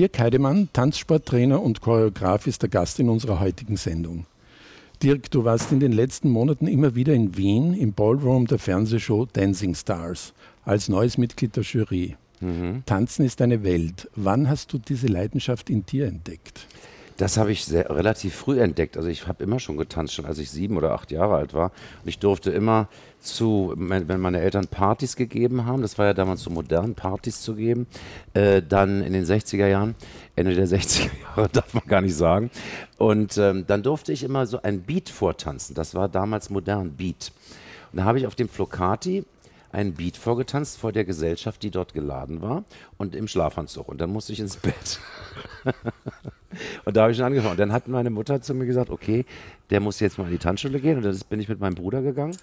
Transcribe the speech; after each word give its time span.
Dirk 0.00 0.18
Heidemann, 0.18 0.70
Tanzsporttrainer 0.72 1.60
und 1.60 1.82
Choreograf, 1.82 2.46
ist 2.46 2.62
der 2.62 2.70
Gast 2.70 2.98
in 3.00 3.10
unserer 3.10 3.38
heutigen 3.38 3.76
Sendung. 3.76 4.24
Dirk, 5.02 5.30
du 5.30 5.44
warst 5.44 5.72
in 5.72 5.80
den 5.80 5.92
letzten 5.92 6.30
Monaten 6.30 6.68
immer 6.68 6.94
wieder 6.94 7.12
in 7.12 7.36
Wien 7.36 7.74
im 7.74 7.92
Ballroom 7.92 8.46
der 8.46 8.58
Fernsehshow 8.58 9.26
Dancing 9.30 9.74
Stars 9.74 10.32
als 10.64 10.88
neues 10.88 11.18
Mitglied 11.18 11.54
der 11.54 11.64
Jury. 11.64 12.16
Mhm. 12.40 12.82
Tanzen 12.86 13.26
ist 13.26 13.42
eine 13.42 13.62
Welt. 13.62 14.08
Wann 14.16 14.48
hast 14.48 14.72
du 14.72 14.78
diese 14.78 15.06
Leidenschaft 15.06 15.68
in 15.68 15.84
dir 15.84 16.06
entdeckt? 16.06 16.66
Das 17.20 17.36
habe 17.36 17.52
ich 17.52 17.66
sehr, 17.66 17.90
relativ 17.90 18.34
früh 18.34 18.62
entdeckt. 18.62 18.96
Also 18.96 19.10
ich 19.10 19.28
habe 19.28 19.44
immer 19.44 19.60
schon 19.60 19.76
getanzt, 19.76 20.14
schon 20.14 20.24
als 20.24 20.38
ich 20.38 20.50
sieben 20.50 20.78
oder 20.78 20.92
acht 20.92 21.10
Jahre 21.10 21.34
alt 21.34 21.52
war. 21.52 21.70
Und 22.02 22.08
ich 22.08 22.18
durfte 22.18 22.50
immer 22.50 22.88
zu, 23.20 23.74
wenn 23.76 24.20
meine 24.22 24.40
Eltern 24.40 24.68
Partys 24.68 25.16
gegeben 25.16 25.66
haben, 25.66 25.82
das 25.82 25.98
war 25.98 26.06
ja 26.06 26.14
damals 26.14 26.42
so 26.42 26.48
modern, 26.48 26.94
Partys 26.94 27.42
zu 27.42 27.56
geben, 27.56 27.86
äh, 28.32 28.62
dann 28.62 29.02
in 29.02 29.12
den 29.12 29.26
60er 29.26 29.66
Jahren, 29.66 29.96
Ende 30.34 30.54
der 30.54 30.66
60er 30.66 31.10
Jahre 31.22 31.48
darf 31.52 31.74
man 31.74 31.82
gar 31.86 32.00
nicht 32.00 32.16
sagen. 32.16 32.50
Und 32.96 33.36
ähm, 33.36 33.66
dann 33.66 33.82
durfte 33.82 34.14
ich 34.14 34.22
immer 34.22 34.46
so 34.46 34.62
ein 34.62 34.80
Beat 34.80 35.10
vortanzen. 35.10 35.74
Das 35.74 35.94
war 35.94 36.08
damals 36.08 36.48
modern, 36.48 36.92
Beat. 36.92 37.32
Und 37.92 37.98
da 37.98 38.04
habe 38.04 38.18
ich 38.18 38.26
auf 38.26 38.34
dem 38.34 38.48
Flocati 38.48 39.26
einen 39.72 39.92
Beat 39.92 40.16
vorgetanzt 40.16 40.78
vor 40.78 40.90
der 40.90 41.04
Gesellschaft, 41.04 41.62
die 41.62 41.70
dort 41.70 41.92
geladen 41.92 42.40
war 42.40 42.64
und 42.96 43.14
im 43.14 43.28
Schlafanzug. 43.28 43.90
Und 43.90 44.00
dann 44.00 44.08
musste 44.08 44.32
ich 44.32 44.40
ins 44.40 44.56
Bett. 44.56 45.00
und 46.84 46.96
da 46.96 47.02
habe 47.02 47.12
ich 47.12 47.16
schon 47.16 47.26
angefangen. 47.26 47.52
Und 47.52 47.60
dann 47.60 47.72
hat 47.72 47.88
meine 47.88 48.10
Mutter 48.10 48.40
zu 48.40 48.54
mir 48.54 48.66
gesagt, 48.66 48.90
okay, 48.90 49.24
der 49.70 49.80
muss 49.80 50.00
jetzt 50.00 50.18
mal 50.18 50.24
in 50.24 50.32
die 50.32 50.38
Tanzschule 50.38 50.80
gehen. 50.80 50.96
Und 50.96 51.04
dann 51.04 51.18
bin 51.28 51.40
ich 51.40 51.48
mit 51.48 51.60
meinem 51.60 51.74
Bruder 51.74 52.02
gegangen. 52.02 52.36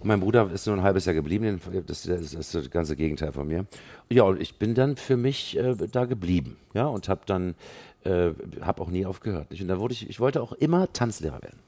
Und 0.00 0.08
mein 0.08 0.20
Bruder 0.20 0.50
ist 0.52 0.66
nur 0.66 0.76
ein 0.76 0.82
halbes 0.82 1.04
Jahr 1.06 1.14
geblieben. 1.14 1.60
Das, 1.86 2.02
das, 2.02 2.34
ist 2.34 2.54
das 2.54 2.70
ganze 2.70 2.96
Gegenteil 2.96 3.32
von 3.32 3.46
mir. 3.46 3.66
Ja, 4.10 4.24
und 4.24 4.40
ich 4.40 4.58
bin 4.58 4.74
dann 4.74 4.96
für 4.96 5.16
mich 5.16 5.56
äh, 5.56 5.74
da 5.90 6.04
geblieben. 6.04 6.56
Ja, 6.74 6.86
und 6.86 7.08
habe 7.08 7.22
dann, 7.26 7.54
äh, 8.04 8.30
habe 8.60 8.82
auch 8.82 8.90
nie 8.90 9.06
aufgehört. 9.06 9.48
Und 9.50 9.68
da 9.68 9.78
wurde 9.78 9.94
ich, 9.94 10.08
ich 10.08 10.20
wollte 10.20 10.42
auch 10.42 10.52
immer 10.52 10.92
Tanzlehrer 10.92 11.42
werden. 11.42 11.58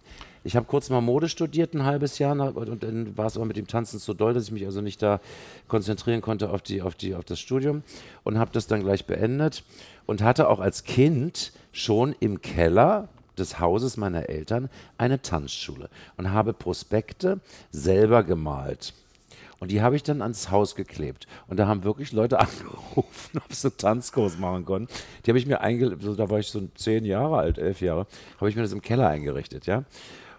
Ich 0.45 0.57
habe 0.57 0.67
kurz 0.67 0.89
mal 0.89 1.01
Mode 1.01 1.29
studiert, 1.29 1.75
ein 1.75 1.85
halbes 1.85 2.19
Jahr, 2.19 2.33
und 2.57 2.83
dann 2.83 3.17
war 3.19 3.27
es 3.27 3.37
aber 3.37 3.45
mit 3.45 3.57
dem 3.57 3.67
Tanzen 3.67 3.99
so 3.99 4.15
doll, 4.15 4.35
dass 4.35 4.45
ich 4.45 4.53
mich 4.53 4.65
also 4.65 4.81
nicht 4.81 5.03
da 5.03 5.21
konzentrieren 5.67 6.21
konnte 6.21 6.51
auf, 6.51 6.63
die, 6.63 6.81
auf, 6.81 6.95
die, 6.95 7.15
auf 7.15 7.25
das 7.25 7.41
Studium 7.41 7.83
und 8.25 8.39
habe 8.39 8.51
das 8.53 8.67
dann 8.67 8.81
gleich 8.83 9.05
beendet 9.05 9.65
und 10.09 10.23
hatte 10.23 10.49
auch 10.49 10.59
als 10.59 10.85
Kind 10.85 11.53
schon 11.71 12.17
im 12.19 12.41
Keller 12.41 13.09
des 13.37 13.61
Hauses 13.61 13.99
meiner 13.99 14.31
Eltern 14.31 14.71
eine 14.97 15.21
Tanzschule 15.21 15.91
und 16.17 16.33
habe 16.33 16.55
Prospekte 16.55 17.41
selber 17.71 18.25
gemalt. 18.25 18.95
Und 19.61 19.71
die 19.71 19.83
habe 19.83 19.97
ich 19.97 20.03
dann 20.03 20.23
ans 20.23 20.51
Haus 20.51 20.75
geklebt. 20.77 21.27
Und 21.49 21.59
da 21.59 21.67
haben 21.67 21.85
wirklich 21.85 22.13
Leute 22.13 22.41
angerufen, 22.41 23.39
ob 23.45 23.53
sie 23.53 23.71
Tanzkurs 23.71 24.39
machen 24.39 24.65
konnten. 24.65 24.89
Die 25.27 25.31
habe 25.31 25.39
ich 25.39 25.47
mir 25.47 25.61
eingeladen, 25.61 26.01
so, 26.01 26.15
da 26.15 26.31
war 26.31 26.39
ich 26.39 26.49
so 26.49 26.67
zehn 26.75 27.05
Jahre 27.05 27.37
alt, 27.37 27.59
elf 27.59 27.83
Jahre, 27.83 28.07
habe 28.39 28.49
ich 28.49 28.57
mir 28.57 28.63
das 28.63 28.73
im 28.73 28.81
Keller 28.81 29.09
eingerichtet, 29.09 29.67
ja. 29.67 29.85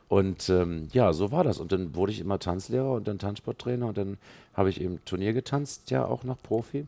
Und 0.07 0.49
ähm, 0.49 0.87
ja, 0.93 1.13
so 1.13 1.31
war 1.31 1.43
das. 1.43 1.59
Und 1.59 1.71
dann 1.71 1.93
wurde 1.93 2.11
ich 2.11 2.19
immer 2.19 2.39
Tanzlehrer 2.39 2.93
und 2.93 3.07
dann 3.07 3.19
Tanzsporttrainer 3.19 3.85
und 3.85 3.97
dann 3.99 4.17
habe 4.55 4.71
ich 4.71 4.81
eben 4.81 4.99
Turnier 5.05 5.33
getanzt, 5.33 5.91
ja 5.91 6.05
auch 6.05 6.23
noch 6.23 6.41
Profi. 6.41 6.87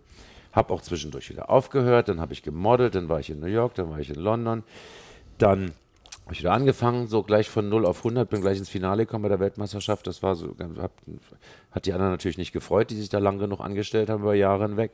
Habe 0.52 0.74
auch 0.74 0.82
zwischendurch 0.82 1.30
wieder 1.30 1.50
aufgehört, 1.50 2.10
dann 2.10 2.20
habe 2.20 2.34
ich 2.34 2.44
gemodelt, 2.44 2.96
dann 2.96 3.10
war 3.10 3.20
ich 3.20 3.30
in 3.30 3.40
New 3.40 3.48
York, 3.48 3.76
dann 3.76 3.90
war 3.90 4.00
ich 4.00 4.10
in 4.10 4.16
London. 4.16 4.64
Dann 5.38 5.72
habe 6.26 6.34
ich 6.34 6.40
wieder 6.40 6.54
angefangen, 6.54 7.08
so 7.08 7.24
gleich 7.24 7.50
von 7.50 7.68
0 7.70 7.86
auf 7.86 8.00
100, 8.00 8.30
bin 8.30 8.42
gleich 8.42 8.58
ins 8.58 8.70
Finale 8.70 9.06
gekommen 9.06 9.24
bei 9.24 9.30
der 9.30 9.40
Weltmeisterschaft. 9.40 10.08
Das 10.08 10.24
war 10.24 10.36
so, 10.36 10.56
hat, 10.80 10.92
hat 11.72 11.86
die 11.86 11.94
anderen 11.94 12.12
natürlich 12.12 12.38
nicht 12.38 12.52
gefreut, 12.52 12.90
die 12.90 12.96
sich 12.96 13.10
da 13.10 13.20
lang 13.20 13.40
genug 13.40 13.60
angestellt 13.60 14.10
haben 14.10 14.22
über 14.22 14.36
Jahre 14.36 14.64
hinweg. 14.64 14.92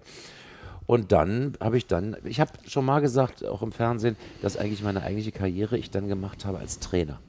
Und 0.86 1.12
dann 1.12 1.54
habe 1.60 1.78
ich 1.78 1.86
dann, 1.86 2.16
ich 2.24 2.40
habe 2.40 2.52
schon 2.66 2.86
mal 2.86 3.02
gesagt, 3.02 3.46
auch 3.46 3.62
im 3.62 3.74
Fernsehen, 3.74 4.16
dass 4.42 4.58
eigentlich 4.58 4.82
meine 4.82 5.04
eigentliche 5.04 5.34
Karriere 5.34 5.78
ich 5.78 5.92
dann 5.92 6.08
gemacht 6.08 6.46
habe 6.46 6.60
als 6.60 6.80
Trainer. 6.80 7.20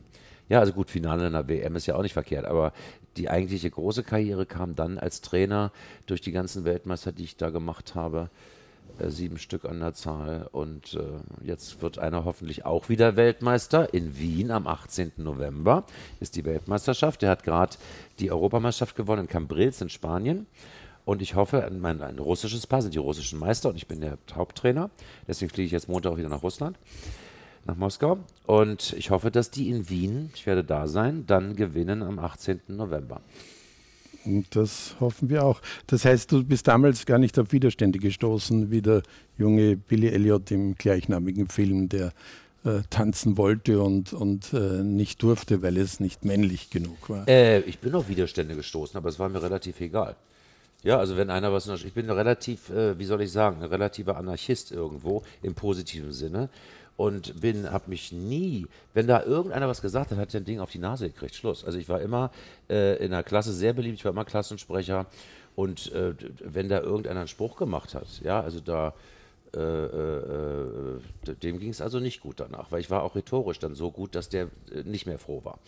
Ja, 0.48 0.60
also 0.60 0.72
gut, 0.72 0.91
Finale 0.91 1.27
in 1.27 1.32
der 1.34 1.48
WM 1.48 1.77
ist 1.77 1.86
ja 1.86 1.94
auch 1.94 2.02
nicht 2.02 2.14
verkehrt, 2.14 2.46
aber 2.46 2.72
die 3.16 3.28
eigentliche 3.28 3.70
große 3.70 4.03
Karriere 4.03 4.47
kam 4.47 4.75
dann 4.75 4.98
als 4.98 5.20
Trainer 5.20 5.72
durch 6.06 6.20
die 6.20 6.32
ganzen 6.32 6.64
Weltmeister, 6.64 7.12
die 7.12 7.25
ich 7.25 7.36
da 7.36 7.50
gemacht 7.50 7.94
habe. 7.94 8.31
Äh, 8.98 9.10
sieben 9.10 9.38
Stück 9.38 9.64
an 9.64 9.81
der 9.81 9.94
Zahl. 9.94 10.48
Und 10.53 10.94
äh, 10.94 11.47
jetzt 11.47 11.82
wird 11.82 11.98
einer 11.98 12.25
hoffentlich 12.25 12.64
auch 12.64 12.88
wieder 12.88 13.16
Weltmeister. 13.16 13.92
In 13.92 14.19
Wien 14.19 14.50
am 14.50 14.66
18. 14.66 15.12
November 15.16 15.84
ist 16.20 16.36
die 16.36 16.44
Weltmeisterschaft. 16.44 17.22
Der 17.22 17.30
hat 17.30 17.44
gerade 17.44 17.76
die 18.19 18.30
Europameisterschaft 18.30 18.97
gewonnen 18.97 19.22
in 19.22 19.28
Cambrils 19.28 19.80
in 19.80 19.91
Spanien. 19.91 20.47
Und 21.04 21.22
ich 21.22 21.34
hoffe, 21.34 21.70
mein, 21.78 22.03
ein 22.03 22.19
russisches 22.19 22.66
Paar 22.66 22.82
sind 22.82 22.94
die 22.94 22.98
russischen 22.98 23.38
Meister 23.38 23.70
und 23.70 23.76
ich 23.76 23.86
bin 23.86 24.00
der 24.00 24.19
Haupttrainer. 24.34 24.91
Deswegen 25.26 25.50
fliege 25.50 25.66
ich 25.66 25.72
jetzt 25.72 25.88
Montag 25.88 26.16
wieder 26.16 26.28
nach 26.28 26.42
Russland 26.42 26.76
nach 27.68 27.76
Moskau. 27.76 28.18
Und 28.46 28.94
ich 28.98 29.10
hoffe, 29.10 29.30
dass 29.30 29.50
die 29.50 29.68
in 29.68 29.88
Wien, 29.88 30.30
ich 30.34 30.46
werde 30.46 30.64
da 30.64 30.88
sein, 30.88 31.24
dann 31.26 31.54
gewinnen 31.54 32.02
am 32.02 32.18
18. 32.18 32.60
November. 32.68 33.20
Und 34.24 34.56
das 34.56 34.96
hoffen 35.00 35.28
wir 35.28 35.44
auch. 35.44 35.60
Das 35.86 36.04
heißt, 36.04 36.32
du 36.32 36.44
bist 36.44 36.66
damals 36.66 37.06
gar 37.06 37.18
nicht 37.18 37.38
auf 37.38 37.52
Widerstände 37.52 37.98
gestoßen, 37.98 38.70
wie 38.70 38.82
der 38.82 39.02
junge 39.36 39.76
Billy 39.76 40.08
Elliot 40.08 40.50
im 40.50 40.74
gleichnamigen 40.74 41.46
Film, 41.46 41.88
der 41.88 42.12
äh, 42.64 42.80
tanzen 42.90 43.36
wollte 43.36 43.80
und, 43.80 44.12
und 44.12 44.52
äh, 44.52 44.82
nicht 44.82 45.22
durfte, 45.22 45.62
weil 45.62 45.76
es 45.76 46.00
nicht 46.00 46.24
männlich 46.24 46.70
genug 46.70 47.08
war. 47.08 47.28
Äh, 47.28 47.60
ich 47.60 47.78
bin 47.78 47.94
auf 47.94 48.08
Widerstände 48.08 48.56
gestoßen, 48.56 48.96
aber 48.96 49.08
es 49.08 49.18
war 49.18 49.28
mir 49.28 49.42
relativ 49.42 49.80
egal. 49.80 50.16
Ja, 50.82 50.98
also 50.98 51.16
wenn 51.16 51.30
einer 51.30 51.52
was, 51.52 51.66
ich 51.68 51.92
bin 51.92 52.08
relativ, 52.10 52.70
äh, 52.70 52.98
wie 52.98 53.04
soll 53.04 53.22
ich 53.22 53.32
sagen, 53.32 53.62
ein 53.62 53.68
relativer 53.68 54.16
Anarchist 54.16 54.72
irgendwo 54.72 55.22
im 55.42 55.54
positiven 55.54 56.12
Sinne 56.12 56.48
und 56.98 57.41
bin, 57.41 57.70
habe 57.70 57.88
mich 57.88 58.10
nie, 58.10 58.66
wenn 58.92 59.06
da 59.06 59.22
irgendeiner 59.22 59.69
was 59.69 59.81
gesagt 59.81 60.10
hat, 60.10 60.19
hat 60.19 60.34
er 60.34 60.41
ein 60.41 60.44
Ding 60.44 60.59
auf 60.59 60.72
die 60.72 60.81
Nase 60.81 61.09
gekriegt. 61.09 61.36
Schluss. 61.36 61.64
Also 61.64 61.78
ich 61.78 61.88
war 61.88 62.00
immer 62.00 62.32
äh, 62.69 63.03
in 63.03 63.12
der 63.12 63.22
Klasse 63.22 63.53
sehr 63.53 63.72
beliebt, 63.72 63.98
ich 63.98 64.04
war 64.04 64.10
immer 64.10 64.25
Klassensprecher 64.25 65.06
und 65.54 65.92
äh, 65.92 66.12
wenn 66.41 66.69
da 66.69 66.81
irgendeiner 66.81 67.20
einen 67.20 67.28
Spruch 67.28 67.56
gemacht 67.56 67.94
hat, 67.94 68.09
ja, 68.25 68.41
also 68.41 68.59
da 68.59 68.94
äh, 69.54 69.60
äh, 69.60 70.97
äh 71.28 71.34
dem 71.41 71.60
ging 71.60 71.70
es 71.70 71.81
also 71.81 72.00
nicht 72.00 72.20
gut 72.20 72.41
danach, 72.41 72.72
weil 72.72 72.81
ich 72.81 72.91
war 72.91 73.04
auch 73.04 73.15
rhetorisch 73.15 73.60
dann 73.60 73.76
so 73.76 73.92
gut, 73.92 74.16
dass 74.16 74.28
der 74.28 74.48
äh, 74.75 74.82
nicht 74.82 75.06
mehr 75.06 75.20
froh 75.20 75.44
war. 75.44 75.60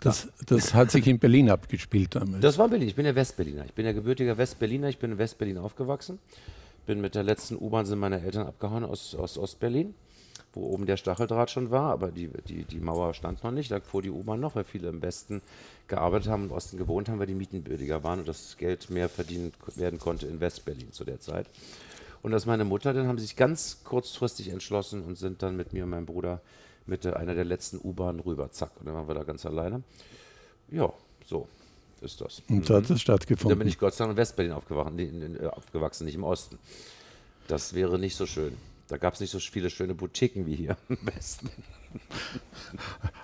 Das, 0.00 0.28
das, 0.46 0.74
hat 0.74 0.92
sich 0.92 1.08
in 1.08 1.18
Berlin 1.18 1.50
abgespielt 1.50 2.14
damals. 2.14 2.40
Das 2.40 2.56
war 2.56 2.68
Berlin. 2.68 2.86
Ich 2.86 2.94
bin 2.94 3.04
ja 3.04 3.16
Westberliner. 3.16 3.64
Ich 3.64 3.74
bin 3.74 3.84
ja 3.84 3.90
gebürtiger 3.90 4.38
Westberliner. 4.38 4.88
Ich 4.88 4.98
bin 4.98 5.10
in 5.10 5.18
Westberlin 5.18 5.58
aufgewachsen. 5.58 6.20
Bin 6.86 7.00
mit 7.00 7.16
der 7.16 7.24
letzten 7.24 7.56
U-Bahn 7.56 7.84
sind 7.84 7.98
meine 7.98 8.22
Eltern 8.22 8.46
abgehauen 8.46 8.84
aus, 8.84 9.16
aus 9.16 9.36
Ostberlin 9.36 9.94
wo 10.52 10.62
oben 10.62 10.86
der 10.86 10.96
Stacheldraht 10.96 11.50
schon 11.50 11.70
war, 11.70 11.92
aber 11.92 12.10
die, 12.10 12.28
die, 12.48 12.64
die 12.64 12.80
Mauer 12.80 13.14
stand 13.14 13.44
noch 13.44 13.50
nicht. 13.50 13.70
Da 13.70 13.80
fuhr 13.80 14.02
die 14.02 14.10
U-Bahn 14.10 14.40
noch, 14.40 14.54
weil 14.54 14.64
viele 14.64 14.88
im 14.88 15.02
Westen 15.02 15.42
gearbeitet 15.86 16.28
haben 16.28 16.44
und 16.44 16.48
im 16.50 16.56
Osten 16.56 16.78
gewohnt 16.78 17.08
haben, 17.08 17.18
weil 17.18 17.26
die 17.26 17.34
Mieten 17.34 17.62
billiger 17.62 18.02
waren 18.02 18.20
und 18.20 18.28
das 18.28 18.56
Geld 18.56 18.90
mehr 18.90 19.08
verdient 19.08 19.54
werden 19.76 19.98
konnte 19.98 20.26
in 20.26 20.40
Westberlin 20.40 20.92
zu 20.92 21.04
der 21.04 21.20
Zeit. 21.20 21.46
Und 22.22 22.32
dass 22.32 22.46
meine 22.46 22.64
Mutter, 22.64 22.92
dann 22.92 23.06
haben 23.06 23.18
sie 23.18 23.26
sich 23.26 23.36
ganz 23.36 23.84
kurzfristig 23.84 24.48
entschlossen 24.48 25.04
und 25.04 25.16
sind 25.16 25.42
dann 25.42 25.56
mit 25.56 25.72
mir 25.72 25.84
und 25.84 25.90
meinem 25.90 26.06
Bruder 26.06 26.40
mit 26.86 27.06
einer 27.06 27.34
der 27.34 27.44
letzten 27.44 27.78
U-Bahnen 27.82 28.20
rüber. 28.20 28.50
Zack. 28.50 28.72
Und 28.80 28.86
dann 28.86 28.94
waren 28.94 29.06
wir 29.06 29.14
da 29.14 29.22
ganz 29.22 29.46
alleine. 29.46 29.82
Ja, 30.70 30.92
so 31.24 31.46
ist 32.00 32.20
das. 32.20 32.42
Und 32.48 32.68
da 32.68 32.76
hat 32.76 32.90
es 32.90 33.00
stattgefunden. 33.00 33.50
Dann 33.50 33.58
bin 33.58 33.68
ich 33.68 33.78
Gott 33.78 33.94
sei 33.94 34.04
Dank 34.04 34.12
in 34.12 34.16
Westberlin 34.16 34.52
aufgewachsen, 34.52 36.06
nicht 36.06 36.14
im 36.14 36.24
Osten. 36.24 36.58
Das 37.46 37.74
wäre 37.74 37.98
nicht 37.98 38.16
so 38.16 38.26
schön. 38.26 38.56
Da 38.88 38.96
gab 38.96 39.14
es 39.14 39.20
nicht 39.20 39.30
so 39.30 39.38
viele 39.38 39.70
schöne 39.70 39.94
Boutiquen 39.94 40.46
wie 40.46 40.56
hier 40.56 40.76
im 40.88 40.98
Westen. 41.02 41.50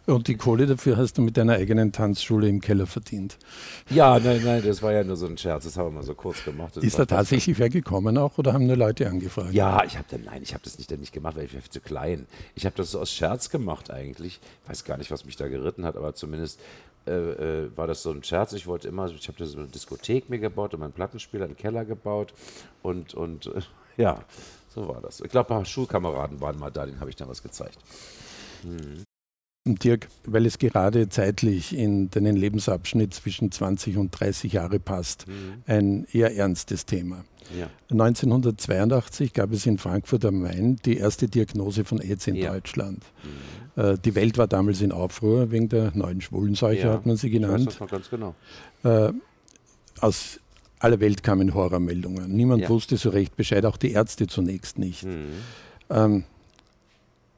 Und 0.07 0.29
die 0.29 0.37
Kohle 0.37 0.67
dafür 0.67 0.97
hast 0.97 1.19
du 1.19 1.23
mit 1.23 1.37
deiner 1.37 1.55
eigenen 1.55 1.93
Tanzschule 1.93 2.49
im 2.49 2.61
Keller 2.61 2.87
verdient. 2.87 3.39
Ja, 3.91 4.19
nein, 4.19 4.43
nein, 4.45 4.63
das 4.65 4.83
war 4.83 4.93
ja 4.93 5.05
nur 5.05 5.17
so 5.17 5.27
ein 5.27 5.37
Scherz, 5.37 5.65
das 5.65 5.77
haben 5.77 5.87
wir 5.89 5.93
mal 5.93 6.03
so 6.03 6.15
kurz 6.15 6.45
gemacht. 6.45 6.77
Das 6.77 6.85
ist 6.85 6.99
da 6.99 7.07
tatsächlich 7.07 7.59
wer 7.59 7.69
gekommen 7.69 8.17
auch 8.19 8.39
oder 8.39 8.53
haben 8.53 8.67
nur 8.67 8.77
Leute 8.77 9.09
angefragt? 9.09 9.53
Ja, 9.53 9.85
ich 9.85 9.97
habe 9.97 10.07
nein, 10.25 10.43
ich 10.43 10.55
habe 10.55 10.65
das 10.65 10.79
nicht, 10.79 10.91
nicht 10.91 11.13
gemacht, 11.13 11.37
weil 11.37 11.45
ich 11.45 11.55
war 11.55 11.63
zu 11.69 11.81
klein. 11.81 12.27
Ich 12.55 12.67
habe 12.67 12.77
das 12.77 12.91
so 12.91 13.01
aus 13.01 13.11
Scherz 13.11 13.51
gemacht 13.51 13.91
eigentlich. 13.91 14.41
Ich 14.63 14.71
weiß 14.71 14.85
gar 14.85 14.99
nicht, 14.99 15.11
was 15.11 15.25
mich 15.25 15.37
da 15.37 15.49
geritten 15.49 15.85
hat, 15.85 15.97
aber 15.97 16.15
zumindest 16.15 16.61
äh, 17.07 17.11
äh, 17.13 17.77
war 17.77 17.87
das 17.87 18.03
so 18.03 18.11
ein 18.11 18.23
Scherz. 18.23 18.53
Ich 18.53 18.67
wollte 18.67 18.89
immer, 18.89 19.11
ich 19.11 19.29
habe 19.29 19.45
so 19.45 19.59
eine 19.59 19.69
Diskothek 19.69 20.31
mir 20.31 20.39
gebaut 20.39 20.75
und 20.75 20.81
meinen 20.81 20.93
Plattenspieler 20.93 21.47
im 21.47 21.57
Keller 21.57 21.85
gebaut 21.85 22.35
und, 22.83 23.15
und 23.15 23.47
äh, 23.47 23.61
ja, 23.97 24.25
so 24.75 24.89
war 24.89 25.01
das. 25.01 25.21
Ich 25.21 25.31
glaube, 25.31 25.51
ein 25.51 25.57
paar 25.59 25.65
Schulkameraden 25.65 26.41
waren 26.41 26.59
mal 26.59 26.71
da, 26.71 26.85
denen 26.87 27.01
habe 27.01 27.11
ich 27.11 27.17
dann 27.17 27.29
was 27.29 27.43
gezeigt. 27.43 27.79
Hm. 28.63 29.05
Dirk, 29.67 30.09
weil 30.27 30.45
es 30.45 30.59
gerade 30.59 31.09
zeitlich 31.09 31.75
in 31.75 32.11
deinen 32.11 32.37
Lebensabschnitt 32.37 33.15
zwischen 33.15 33.51
20 33.51 33.97
und 33.97 34.11
30 34.11 34.53
Jahre 34.53 34.79
passt, 34.79 35.27
mhm. 35.27 35.63
ein 35.67 36.07
eher 36.13 36.37
ernstes 36.37 36.85
Thema. 36.85 37.25
Ja. 37.59 37.71
1982 37.91 39.33
gab 39.33 39.53
es 39.53 39.65
in 39.65 39.79
Frankfurt 39.79 40.27
am 40.27 40.43
Main 40.43 40.77
die 40.85 40.99
erste 40.99 41.29
Diagnose 41.29 41.85
von 41.85 41.99
AIDS 42.01 42.27
in 42.27 42.37
ja. 42.37 42.53
Deutschland. 42.53 43.05
Mhm. 43.77 43.83
Äh, 43.83 43.99
die 44.05 44.15
Welt 44.15 44.37
war 44.37 44.49
damals 44.49 44.83
in 44.83 44.93
Aufruhr 44.93 45.51
wegen 45.51 45.71
der 45.71 45.93
neuen 45.95 46.21
Schwulenseuche, 46.21 46.87
ja. 46.87 46.93
hat 46.93 47.07
man 47.07 47.17
sie 47.17 47.31
genannt. 47.31 47.61
Ich 47.61 47.67
weiß 47.67 47.79
das 47.79 47.91
ganz 47.91 48.11
genau. 48.11 48.35
Äh, 48.83 49.13
aus 50.01 50.41
aller 50.85 51.01
Welt 51.01 51.23
kamen 51.23 51.55
Horrormeldungen. 51.55 52.31
Niemand 52.31 52.63
ja. 52.63 52.69
wusste 52.69 52.97
so 52.97 53.11
recht 53.11 53.37
Bescheid, 53.37 53.65
auch 53.65 53.79
die 53.79 53.93
Ärzte 53.93 54.27
zunächst 54.27 54.79
nicht. 54.79 55.05
Mhm. 55.05 55.33
Ähm, 55.91 56.25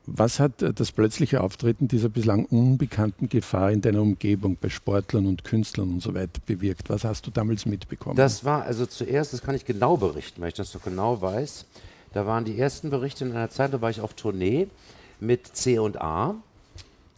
was 0.06 0.38
hat 0.40 0.62
äh, 0.62 0.72
das 0.72 0.92
plötzliche 0.92 1.40
Auftreten 1.40 1.88
dieser 1.88 2.08
bislang 2.08 2.44
unbekannten 2.46 3.28
Gefahr 3.28 3.70
in 3.70 3.80
deiner 3.80 4.02
Umgebung 4.02 4.56
bei 4.60 4.68
Sportlern 4.68 5.26
und 5.26 5.44
Künstlern 5.44 5.90
und 5.90 6.02
so 6.02 6.14
weiter 6.14 6.40
bewirkt? 6.44 6.90
Was 6.90 7.04
hast 7.04 7.26
du 7.26 7.30
damals 7.30 7.66
mitbekommen? 7.66 8.16
Das 8.16 8.44
war 8.44 8.64
also 8.64 8.84
zuerst, 8.84 9.32
das 9.32 9.42
kann 9.42 9.54
ich 9.54 9.64
genau 9.64 9.96
berichten, 9.96 10.40
weil 10.40 10.48
ich 10.48 10.54
das 10.54 10.72
so 10.72 10.80
genau 10.80 11.20
weiß. 11.20 11.66
Da 12.14 12.26
waren 12.26 12.44
die 12.44 12.58
ersten 12.58 12.90
Berichte 12.90 13.24
in 13.24 13.32
einer 13.32 13.50
Zeit, 13.50 13.72
da 13.72 13.80
war 13.80 13.90
ich 13.90 14.00
auf 14.00 14.14
Tournee 14.14 14.68
mit 15.20 15.46
C&A. 15.46 16.34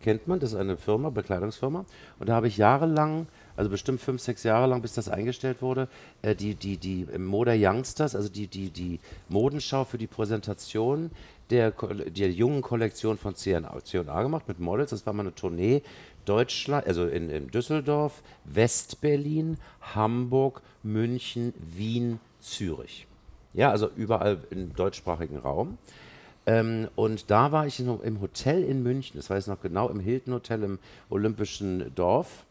Kennt 0.02 0.28
man, 0.28 0.40
das 0.40 0.52
ist 0.52 0.58
eine 0.58 0.76
Firma, 0.76 1.10
Bekleidungsfirma. 1.10 1.84
Und 2.18 2.28
da 2.28 2.34
habe 2.34 2.48
ich 2.48 2.56
jahrelang 2.56 3.26
also 3.58 3.70
bestimmt 3.70 4.00
fünf, 4.00 4.22
sechs 4.22 4.44
Jahre 4.44 4.68
lang, 4.68 4.82
bis 4.82 4.94
das 4.94 5.08
eingestellt 5.08 5.62
wurde, 5.62 5.88
äh, 6.22 6.36
die, 6.36 6.54
die, 6.54 6.76
die 6.76 7.06
Moda 7.18 7.52
Youngsters, 7.56 8.14
also 8.14 8.28
die, 8.28 8.46
die, 8.46 8.70
die 8.70 9.00
Modenschau 9.28 9.84
für 9.84 9.98
die 9.98 10.06
Präsentation 10.06 11.10
der, 11.50 11.72
der 11.72 12.30
jungen 12.30 12.62
Kollektion 12.62 13.18
von 13.18 13.34
C&A 13.34 14.22
gemacht 14.22 14.46
mit 14.46 14.60
Models. 14.60 14.90
Das 14.90 15.06
war 15.06 15.12
mal 15.12 15.22
eine 15.22 15.34
Tournee 15.34 15.82
Deutschland, 16.24 16.86
also 16.86 17.06
in, 17.06 17.30
in 17.30 17.48
Düsseldorf, 17.48 18.22
Westberlin, 18.44 19.56
Hamburg, 19.80 20.62
München, 20.84 21.52
Wien, 21.58 22.20
Zürich. 22.38 23.08
Ja, 23.54 23.72
also 23.72 23.90
überall 23.96 24.38
im 24.50 24.72
deutschsprachigen 24.72 25.38
Raum. 25.38 25.78
Ähm, 26.46 26.88
und 26.94 27.28
da 27.30 27.50
war 27.50 27.66
ich 27.66 27.80
im 27.80 28.20
Hotel 28.20 28.62
in 28.62 28.84
München, 28.84 29.16
das 29.16 29.28
weiß 29.30 29.44
ich 29.44 29.48
noch 29.48 29.60
genau, 29.60 29.88
im 29.88 29.98
Hilton 29.98 30.34
Hotel 30.34 30.62
im 30.62 30.78
Olympischen 31.10 31.92
Dorf. 31.96 32.44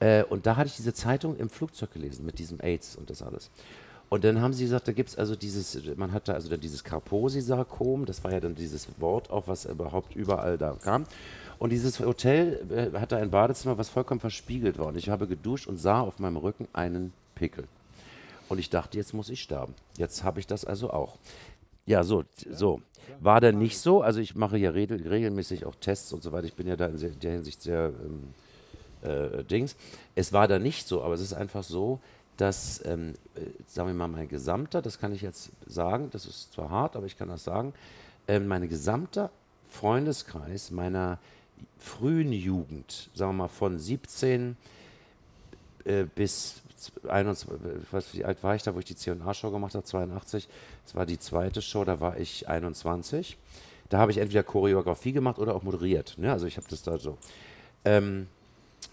Äh, 0.00 0.24
und 0.24 0.46
da 0.46 0.56
hatte 0.56 0.68
ich 0.68 0.76
diese 0.76 0.92
Zeitung 0.92 1.36
im 1.36 1.48
Flugzeug 1.48 1.92
gelesen 1.92 2.26
mit 2.26 2.38
diesem 2.38 2.60
AIDS 2.60 2.96
und 2.96 3.10
das 3.10 3.22
alles. 3.22 3.50
Und 4.08 4.24
dann 4.24 4.40
haben 4.40 4.52
sie 4.52 4.64
gesagt, 4.64 4.88
da 4.88 4.92
gibt 4.92 5.10
es 5.10 5.16
also 5.16 5.36
dieses, 5.36 5.78
man 5.96 6.12
hatte 6.12 6.34
also 6.34 6.48
dann 6.48 6.60
dieses 6.60 6.82
Kaposi-Sarkom, 6.82 8.06
das 8.06 8.24
war 8.24 8.32
ja 8.32 8.40
dann 8.40 8.56
dieses 8.56 8.88
Wort 8.98 9.30
auch, 9.30 9.46
was 9.46 9.66
überhaupt 9.66 10.16
überall 10.16 10.58
da 10.58 10.76
kam. 10.82 11.04
Und 11.60 11.70
dieses 11.70 12.00
Hotel 12.00 12.60
äh, 12.70 12.98
hatte 12.98 13.18
ein 13.18 13.30
Badezimmer, 13.30 13.78
was 13.78 13.88
vollkommen 13.88 14.18
verspiegelt 14.18 14.78
war. 14.78 14.86
Und 14.86 14.96
ich 14.96 15.10
habe 15.10 15.28
geduscht 15.28 15.68
und 15.68 15.76
sah 15.76 16.00
auf 16.00 16.18
meinem 16.18 16.38
Rücken 16.38 16.66
einen 16.72 17.12
Pickel. 17.36 17.68
Und 18.48 18.58
ich 18.58 18.68
dachte, 18.68 18.98
jetzt 18.98 19.14
muss 19.14 19.28
ich 19.28 19.42
sterben. 19.42 19.74
Jetzt 19.96 20.24
habe 20.24 20.40
ich 20.40 20.46
das 20.46 20.64
also 20.64 20.90
auch. 20.90 21.16
Ja, 21.86 22.02
so, 22.02 22.24
so. 22.50 22.80
War 23.20 23.40
dann 23.40 23.58
nicht 23.58 23.78
so. 23.78 24.02
Also 24.02 24.18
ich 24.20 24.34
mache 24.34 24.58
ja 24.58 24.70
regelmäßig 24.70 25.66
auch 25.66 25.74
Tests 25.76 26.12
und 26.12 26.22
so 26.22 26.32
weiter. 26.32 26.46
Ich 26.46 26.54
bin 26.54 26.66
ja 26.66 26.74
da 26.74 26.86
in 26.86 27.20
der 27.20 27.32
Hinsicht 27.32 27.62
sehr 27.62 27.92
ähm, 28.04 28.34
äh, 29.02 29.44
Dings. 29.44 29.76
Es 30.14 30.32
war 30.32 30.48
da 30.48 30.58
nicht 30.58 30.86
so, 30.88 31.02
aber 31.02 31.14
es 31.14 31.20
ist 31.20 31.32
einfach 31.32 31.64
so, 31.64 32.00
dass, 32.36 32.84
ähm, 32.86 33.14
äh, 33.34 33.40
sagen 33.66 33.88
wir 33.88 33.94
mal, 33.94 34.08
mein 34.08 34.28
gesamter, 34.28 34.80
das 34.80 34.98
kann 34.98 35.12
ich 35.12 35.22
jetzt 35.22 35.50
sagen, 35.66 36.08
das 36.10 36.26
ist 36.26 36.52
zwar 36.54 36.70
hart, 36.70 36.96
aber 36.96 37.06
ich 37.06 37.18
kann 37.18 37.28
das 37.28 37.44
sagen, 37.44 37.74
äh, 38.26 38.40
mein 38.40 38.68
gesamter 38.68 39.30
Freundeskreis 39.70 40.70
meiner 40.70 41.18
frühen 41.78 42.32
Jugend, 42.32 43.10
sagen 43.14 43.32
wir 43.32 43.44
mal 43.44 43.48
von 43.48 43.78
17 43.78 44.56
äh, 45.84 46.04
bis 46.14 46.62
21, 47.06 47.48
was, 47.90 48.14
wie 48.14 48.24
alt 48.24 48.42
war 48.42 48.54
ich 48.54 48.62
da, 48.62 48.74
wo 48.74 48.78
ich 48.78 48.86
die 48.86 48.96
C&A-Show 48.96 49.50
gemacht 49.50 49.74
habe, 49.74 49.84
82, 49.84 50.48
das 50.84 50.94
war 50.94 51.06
die 51.06 51.18
zweite 51.18 51.60
Show, 51.60 51.84
da 51.84 52.00
war 52.00 52.18
ich 52.18 52.48
21. 52.48 53.36
Da 53.90 53.98
habe 53.98 54.12
ich 54.12 54.18
entweder 54.18 54.44
Choreografie 54.44 55.12
gemacht 55.12 55.38
oder 55.38 55.54
auch 55.54 55.62
moderiert. 55.62 56.16
Ne? 56.16 56.30
Also 56.30 56.46
ich 56.46 56.56
habe 56.56 56.66
das 56.70 56.82
da 56.82 56.96
so. 56.96 57.18
Ähm, 57.84 58.28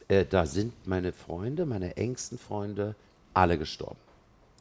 äh, 0.07 0.25
da 0.25 0.45
sind 0.45 0.73
meine 0.87 1.11
Freunde, 1.11 1.65
meine 1.65 1.97
engsten 1.97 2.37
Freunde, 2.37 2.95
alle 3.33 3.57
gestorben. 3.57 3.97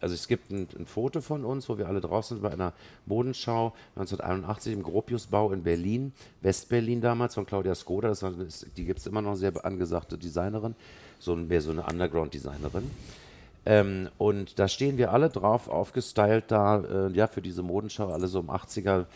Also 0.01 0.15
es 0.15 0.29
gibt 0.29 0.51
ein, 0.51 0.69
ein, 0.79 0.87
Foto 0.87 1.21
von 1.23 1.45
uns, 1.45 1.69
wo 1.69 1.79
wir 1.79 1.89
alle 1.89 2.01
drauf 2.01 2.27
sind 2.27 2.43
bei 2.43 2.53
einer 2.53 2.75
Modenschau 3.07 3.73
1981 3.97 4.75
im 4.75 4.83
Gropiusbau 4.83 5.53
in 5.53 5.63
Berlin, 5.63 6.13
Westberlin 6.43 7.01
damals 7.01 7.35
von 7.35 7.47
Claudia 7.47 7.75
Skoda. 7.75 8.09
Das 8.09 8.23
war, 8.23 8.33
die 8.77 8.85
gibt 8.85 8.99
es 8.99 9.07
immer 9.07 9.23
noch, 9.23 9.37
sehr 9.37 9.53
angesagte 9.65 10.19
Designerin, 10.19 10.75
so 11.19 11.35
mehr 11.35 11.63
so 11.63 11.71
eine 11.71 11.85
Underground-Designerin. 11.85 12.91
Ähm, 13.65 14.09
und 14.19 14.59
da 14.59 14.69
stehen 14.69 14.99
wir 14.99 15.13
alle 15.13 15.31
drauf, 15.31 15.69
aufgestylt 15.69 16.45
da, 16.49 17.09
äh, 17.09 17.13
ja, 17.13 17.27
für 17.27 17.43
diese 17.43 17.63
Modenschau, 17.63 18.13
alle 18.13 18.29
so 18.29 18.41
im 18.41 18.51
80er 18.51 19.07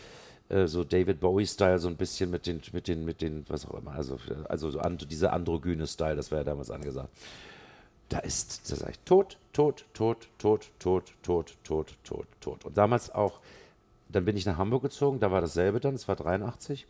äh, 0.51 0.67
so 0.67 0.83
David 0.83 1.19
Bowie-Style, 1.19 1.79
so 1.79 1.87
ein 1.87 1.95
bisschen 1.95 2.29
mit 2.29 2.45
den, 2.45 2.61
mit 2.73 2.87
den, 2.87 3.05
mit 3.05 3.21
den, 3.21 3.45
was 3.47 3.65
auch 3.65 3.75
immer, 3.75 3.93
also, 3.93 4.17
also 4.49 4.69
so 4.69 4.79
and, 4.79 5.09
diese 5.09 5.31
androgyne 5.31 5.87
Style, 5.87 6.15
das 6.15 6.31
war 6.31 6.39
ja 6.39 6.43
damals 6.43 6.69
angesagt. 6.69 7.09
Da 8.09 8.19
ist, 8.19 8.69
da 8.69 8.75
sage 8.75 8.91
ich, 8.91 8.99
tot, 8.99 9.37
tot, 9.53 9.85
tot, 9.93 10.27
tot, 10.37 10.71
tot, 10.79 11.13
tot, 11.23 11.53
tot, 11.63 11.95
tot, 12.03 12.27
tot. 12.41 12.65
Und 12.65 12.77
damals 12.77 13.09
auch, 13.09 13.39
dann 14.09 14.25
bin 14.25 14.35
ich 14.35 14.45
nach 14.45 14.57
Hamburg 14.57 14.83
gezogen, 14.83 15.21
da 15.21 15.31
war 15.31 15.39
dasselbe 15.39 15.79
dann, 15.79 15.95
es 15.95 16.07
war 16.09 16.17
83. 16.17 16.85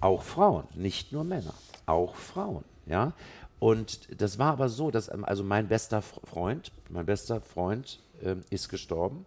Auch 0.00 0.22
Frauen, 0.22 0.64
nicht 0.74 1.12
nur 1.12 1.24
Männer, 1.24 1.54
auch 1.86 2.14
Frauen, 2.16 2.64
ja. 2.86 3.14
Und 3.58 4.20
das 4.20 4.38
war 4.38 4.52
aber 4.52 4.68
so, 4.68 4.90
dass 4.90 5.08
also 5.08 5.44
mein 5.44 5.68
bester 5.68 6.02
Freund, 6.02 6.72
mein 6.90 7.06
bester 7.06 7.40
Freund 7.40 8.00
äh, 8.20 8.34
ist 8.50 8.68
gestorben 8.68 9.24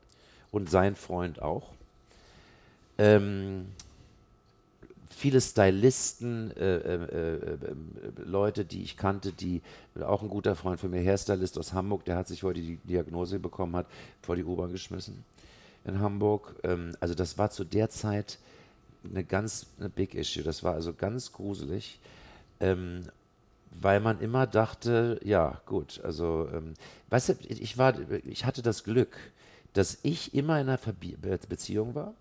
und 0.52 0.70
sein 0.70 0.96
Freund 0.96 1.42
auch. 1.42 1.72
Ähm, 2.98 3.68
viele 5.16 5.42
Stylisten, 5.42 6.52
äh, 6.58 6.76
äh, 6.76 7.44
äh, 7.44 7.58
Leute, 8.24 8.66
die 8.66 8.84
ich 8.84 8.98
kannte, 8.98 9.32
die 9.32 9.62
auch 10.02 10.22
ein 10.22 10.30
guter 10.30 10.56
Freund 10.56 10.80
von 10.80 10.92
mir, 10.92 11.02
Hairstylist 11.02 11.58
aus 11.58 11.74
Hamburg, 11.74 12.06
der 12.06 12.18
hat 12.18 12.28
sich 12.28 12.44
heute 12.44 12.60
die 12.62 12.78
Diagnose 12.78 13.40
bekommen, 13.40 13.76
hat 13.76 13.88
vor 14.22 14.36
die 14.36 14.44
U-Bahn 14.44 14.72
geschmissen 14.72 15.24
in 15.86 16.00
Hamburg. 16.00 16.56
Ähm, 16.64 16.96
also 17.00 17.16
das 17.16 17.38
war 17.38 17.50
zu 17.50 17.64
der 17.64 17.90
Zeit 17.90 18.40
eine 19.04 19.24
ganz 19.24 19.68
eine 19.80 19.90
Big 19.90 20.16
Issue. 20.16 20.44
Das 20.44 20.64
war 20.64 20.74
also 20.74 20.94
ganz 20.94 21.32
gruselig, 21.32 22.00
ähm, 22.60 23.04
weil 23.82 24.00
man 24.00 24.20
immer 24.20 24.48
dachte, 24.48 25.20
ja 25.24 25.62
gut, 25.66 26.02
also 26.04 26.50
ähm, 26.54 26.74
weißt 27.10 27.30
du, 27.30 27.34
ich 27.48 27.78
war, 27.78 27.94
ich 28.26 28.46
hatte 28.46 28.62
das 28.62 28.84
Glück, 28.84 29.16
dass 29.74 30.00
ich 30.04 30.34
immer 30.34 30.60
in 30.60 30.68
einer 30.68 30.78
Verbi 30.78 31.18
Beziehung 31.50 31.96
war 31.96 32.14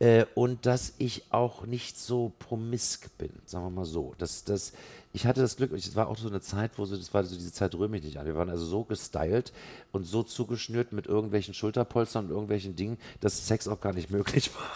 äh, 0.00 0.24
und 0.34 0.64
dass 0.64 0.94
ich 0.98 1.24
auch 1.30 1.66
nicht 1.66 1.98
so 1.98 2.32
promisk 2.38 3.16
bin, 3.18 3.30
sagen 3.44 3.66
wir 3.66 3.70
mal 3.70 3.84
so. 3.84 4.14
Das, 4.18 4.44
das, 4.44 4.72
ich 5.12 5.26
hatte 5.26 5.42
das 5.42 5.56
Glück, 5.56 5.72
es 5.72 5.94
war 5.94 6.08
auch 6.08 6.16
so 6.16 6.28
eine 6.28 6.40
Zeit, 6.40 6.72
wo 6.76 6.86
so, 6.86 6.96
das 6.96 7.12
war 7.12 7.22
so 7.22 7.36
diese 7.36 7.52
Zeit 7.52 7.74
rühme 7.74 7.98
ich 7.98 8.04
nicht 8.04 8.18
an. 8.18 8.24
Wir 8.24 8.34
waren 8.34 8.48
also 8.48 8.64
so 8.64 8.82
gestylt 8.82 9.52
und 9.92 10.04
so 10.04 10.22
zugeschnürt 10.22 10.92
mit 10.92 11.06
irgendwelchen 11.06 11.52
Schulterpolstern 11.52 12.24
und 12.24 12.30
irgendwelchen 12.30 12.76
Dingen, 12.76 12.96
dass 13.20 13.46
Sex 13.46 13.68
auch 13.68 13.80
gar 13.80 13.92
nicht 13.92 14.10
möglich 14.10 14.50
war. 14.54 14.70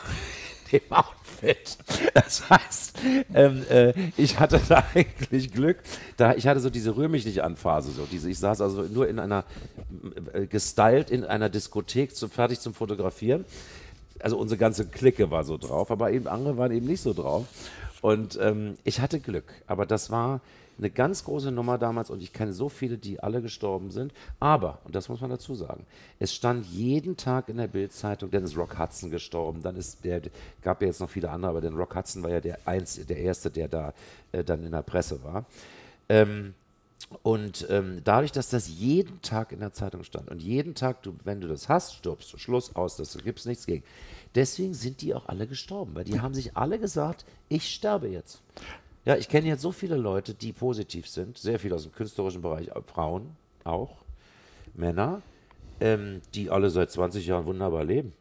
Dem 0.73 0.93
Outfit. 0.93 1.79
Das 2.15 2.49
heißt, 2.49 2.99
ähm, 3.35 3.65
äh, 3.71 3.93
ich 4.17 4.41
hatte 4.41 4.61
da 4.69 4.85
eigentlich 4.95 5.53
Glück. 5.53 5.79
Da, 6.17 6.35
ich 6.35 6.47
hatte 6.47 6.61
so 6.61 6.69
diese 6.69 6.97
Rühr 6.97 7.09
mich 7.09 7.25
nicht 7.25 7.43
an 7.43 7.57
Phase. 7.57 7.93
So 7.93 8.07
diese, 8.11 8.31
ich 8.31 8.39
saß 8.39 8.61
also 8.61 8.83
nur 8.83 9.09
in 9.09 9.19
einer, 9.19 9.45
äh, 10.33 10.47
gestylt 10.47 11.11
in 11.11 11.25
einer 11.25 11.49
Diskothek, 11.49 12.15
zum, 12.15 12.31
fertig 12.31 12.61
zum 12.61 12.75
Fotografieren 12.75 13.45
also 14.21 14.39
unsere 14.39 14.59
ganze 14.59 14.87
Clique 14.87 15.31
war 15.31 15.45
so 15.45 15.57
drauf, 15.57 15.91
aber 15.91 16.13
eben 16.13 16.27
andere 16.27 16.57
waren 16.57 16.73
eben 16.73 16.87
nicht 16.87 17.01
so 17.01 17.13
drauf. 17.13 17.47
Und 18.01 18.39
ähm, 18.41 18.77
ich 18.85 19.01
hatte 19.01 19.19
Glück, 19.19 19.47
aber 19.67 19.87
das 19.87 20.11
war 20.11 20.41
eine 20.79 20.91
ganz 20.91 21.25
große 21.25 21.51
Nummer 21.53 21.79
damals 21.79 22.11
und 22.11 22.23
ich 22.23 22.33
kenne 22.33 22.53
so 22.53 22.69
viele, 22.69 22.99
die 22.99 23.21
alle 23.21 23.41
gestorben 23.41 23.91
sind. 23.91 24.13
Aber, 24.41 24.81
und 24.85 24.95
das 24.95 25.09
muss 25.09 25.21
man 25.21 25.31
dazu 25.31 25.55
sagen, 25.55 25.87
es 26.19 26.35
stand 26.35 26.67
jeden 26.67 27.17
Tag 27.17 27.49
in 27.49 27.57
der 27.57 27.69
Bildzeitung, 27.69 28.31
dann 28.31 28.45
ist 28.45 28.57
Rock 28.57 28.79
Hudson 28.79 29.11
gestorben, 29.11 29.63
dann 29.63 29.77
ist 29.77 30.05
der, 30.05 30.21
gab 30.63 30.83
ja 30.83 30.89
jetzt 30.89 31.01
noch 31.01 31.11
viele 31.11 31.31
andere, 31.31 31.51
aber 31.53 31.61
der 31.61 31.73
Rock 31.73 31.95
Hudson 31.95 32.23
war 32.23 32.31
ja 32.31 32.41
der, 32.41 32.59
eins, 32.67 33.01
der 33.07 33.19
Erste, 33.19 33.51
der 33.51 33.69
da 33.69 33.95
äh, 34.33 34.43
dann 34.43 34.65
in 34.65 34.73
der 34.73 34.83
Presse 34.83 35.23
war. 35.23 35.45
Ähm, 36.09 36.55
und 37.23 37.67
ähm, 37.71 38.01
dadurch, 38.05 38.33
dass 38.33 38.49
das 38.49 38.69
jeden 38.69 39.21
Tag 39.23 39.53
in 39.53 39.61
der 39.61 39.73
Zeitung 39.73 40.05
stand 40.05 40.31
und 40.31 40.41
jeden 40.41 40.75
Tag, 40.75 41.03
du, 41.03 41.15
wenn 41.25 41.41
du 41.41 41.49
das 41.49 41.69
hast, 41.69 41.95
stirbst 41.95 42.33
du. 42.33 42.39
Schluss 42.39 42.75
aus, 42.75 42.97
das 42.97 43.17
gibt 43.19 43.39
es 43.39 43.47
nichts 43.47 43.67
gegen. 43.67 43.85
Deswegen 44.35 44.75
sind 44.75 45.01
die 45.01 45.15
auch 45.15 45.29
alle 45.29 45.47
gestorben, 45.47 45.95
weil 45.95 46.05
die 46.05 46.21
haben 46.21 46.35
sich 46.35 46.57
alle 46.57 46.79
gesagt, 46.79 47.25
ich 47.49 47.73
sterbe 47.73 48.09
jetzt. 48.09 48.43
Ja, 49.05 49.17
ich 49.17 49.29
kenne 49.29 49.47
jetzt 49.47 49.63
so 49.63 49.71
viele 49.71 49.97
Leute, 49.97 50.35
die 50.35 50.53
positiv 50.53 51.09
sind, 51.09 51.39
sehr 51.39 51.59
viel 51.59 51.73
aus 51.73 51.83
dem 51.83 51.93
künstlerischen 51.93 52.43
Bereich, 52.43 52.69
äh, 52.69 52.83
Frauen 52.87 53.37
auch, 53.63 53.99
Männer, 54.75 55.23
ähm, 55.81 56.23
die 56.35 56.51
alle 56.51 56.71
seit 56.71 56.91
20 56.91 57.27
Jahren 57.27 57.45
wunderbar 57.45 57.85
leben. 57.85 58.13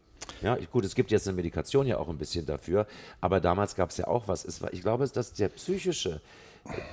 Ja, 0.41 0.57
gut, 0.71 0.85
es 0.85 0.93
gibt 0.93 1.11
jetzt 1.11 1.27
eine 1.27 1.35
Medikation 1.35 1.87
ja 1.87 1.97
auch 1.97 2.09
ein 2.09 2.17
bisschen 2.17 2.45
dafür, 2.45 2.85
aber 3.21 3.39
damals 3.39 3.75
gab 3.75 3.89
es 3.89 3.97
ja 3.97 4.07
auch 4.07 4.27
was. 4.27 4.61
War, 4.61 4.73
ich 4.73 4.81
glaube, 4.81 5.07
dass 5.07 5.33
der 5.33 5.49
psychische, 5.49 6.21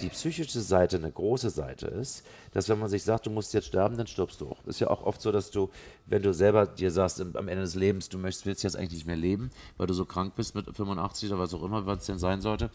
die 0.01 0.09
psychische 0.09 0.61
Seite 0.61 0.97
eine 0.97 1.13
große 1.13 1.51
Seite 1.51 1.87
ist, 1.87 2.25
dass 2.53 2.69
wenn 2.69 2.79
man 2.79 2.89
sich 2.89 3.05
sagt, 3.05 3.27
du 3.27 3.31
musst 3.31 3.55
jetzt 3.55 3.69
sterben, 3.69 3.97
dann 3.97 4.07
stirbst 4.07 4.41
du 4.41 4.49
auch. 4.49 4.65
Ist 4.67 4.81
ja 4.81 4.91
auch 4.91 5.03
oft 5.03 5.23
so, 5.23 5.31
dass 5.31 5.51
du, 5.51 5.71
wenn 6.07 6.23
du 6.23 6.35
selber 6.35 6.67
dir 6.67 6.91
sagst, 6.91 7.21
am 7.21 7.49
Ende 7.49 7.63
des 7.63 7.77
Lebens, 7.77 8.09
du 8.09 8.19
möchtest, 8.19 8.47
willst 8.47 8.65
jetzt 8.65 8.77
eigentlich 8.77 8.93
nicht 8.93 9.07
mehr 9.07 9.17
leben, 9.17 9.51
weil 9.77 9.87
du 9.87 9.95
so 9.95 10.05
krank 10.05 10.35
bist 10.35 10.55
mit 10.55 10.67
85 10.67 11.31
oder 11.31 11.39
was 11.39 11.55
auch 11.55 11.63
immer, 11.63 11.87
was 11.87 12.01
es 12.01 12.07
denn 12.07 12.19
sein 12.19 12.41
sollte, 12.41 12.71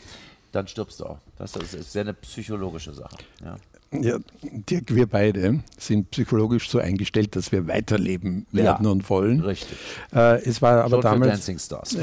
dann 0.52 0.68
stirbst 0.68 1.02
du 1.02 1.06
auch. 1.06 1.20
Das 1.38 1.56
ist 1.56 1.92
sehr 1.92 2.02
eine 2.02 2.14
psychologische 2.14 2.94
Sache. 2.94 3.18
Ja. 3.44 3.58
Ja, 3.92 4.18
Dirk, 4.42 4.94
wir 4.94 5.08
beide 5.08 5.60
sind 5.78 6.12
psychologisch 6.12 6.70
so 6.70 6.80
eingestellt, 6.80 7.36
dass 7.36 7.52
wir 7.52 7.68
weiterleben 7.68 8.46
werden 8.52 8.86
ja, 8.86 8.92
und 8.92 9.10
wollen. 9.10 9.42
Richtig. 9.42 9.78
Äh, 10.14 10.44
es 10.44 10.62
war 10.62 10.84
aber 10.84 10.98
Schon 10.98 11.02
damals. 11.02 11.32
Dancing 11.32 11.60
Stars. 11.60 11.96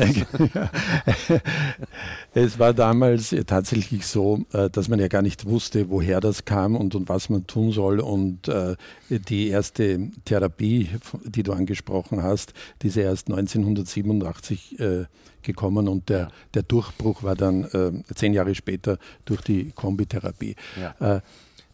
es 2.35 2.59
war 2.59 2.73
damals 2.73 3.35
tatsächlich 3.47 4.07
so, 4.07 4.45
äh, 4.53 4.71
dass 4.71 4.89
man 4.89 5.01
ja 5.01 5.09
gar 5.09 5.23
nicht 5.23 5.45
wusste, 5.45 5.91
woher 5.91 6.21
das 6.21 6.45
kam 6.45 6.77
und, 6.77 6.95
und 6.95 7.09
was 7.09 7.29
man 7.29 7.47
tun 7.47 7.73
soll. 7.73 8.01
Und 8.01 8.49
äh, 8.49 8.77
die 9.11 9.49
erste 9.49 10.11
Therapie, 10.25 10.89
die 11.25 11.43
du 11.43 11.53
angesprochen 11.53 12.23
hast, 12.23 12.55
diese 12.83 13.03
erst 13.03 13.29
1987 13.29 14.81
äh, 14.81 15.05
gekommen 15.43 15.89
und 15.89 16.09
der, 16.09 16.31
der 16.55 16.63
Durchbruch 16.63 17.23
war 17.23 17.35
dann 17.35 17.65
äh, 17.65 18.15
zehn 18.15 18.33
Jahre 18.33 18.55
später 18.55 18.99
durch 19.25 19.41
die 19.43 19.73
Kombitherapie. 19.73 20.55
Ja. 20.81 21.17
Äh, 21.17 21.21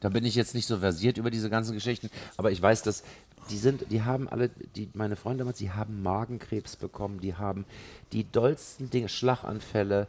da 0.00 0.08
bin 0.08 0.24
ich 0.24 0.34
jetzt 0.34 0.54
nicht 0.54 0.66
so 0.66 0.78
versiert 0.78 1.18
über 1.18 1.30
diese 1.30 1.50
ganzen 1.50 1.74
Geschichten, 1.74 2.10
aber 2.36 2.50
ich 2.50 2.60
weiß, 2.60 2.82
dass 2.82 3.02
die 3.50 3.58
sind, 3.58 3.90
die 3.90 4.02
haben 4.02 4.28
alle, 4.28 4.50
die, 4.76 4.88
meine 4.94 5.16
Freunde 5.16 5.38
damals, 5.38 5.58
die 5.58 5.70
haben 5.70 6.02
Magenkrebs 6.02 6.76
bekommen, 6.76 7.20
die 7.20 7.34
haben 7.34 7.64
die 8.12 8.30
dollsten 8.30 8.90
Dinge, 8.90 9.08
Schlaganfälle, 9.08 10.06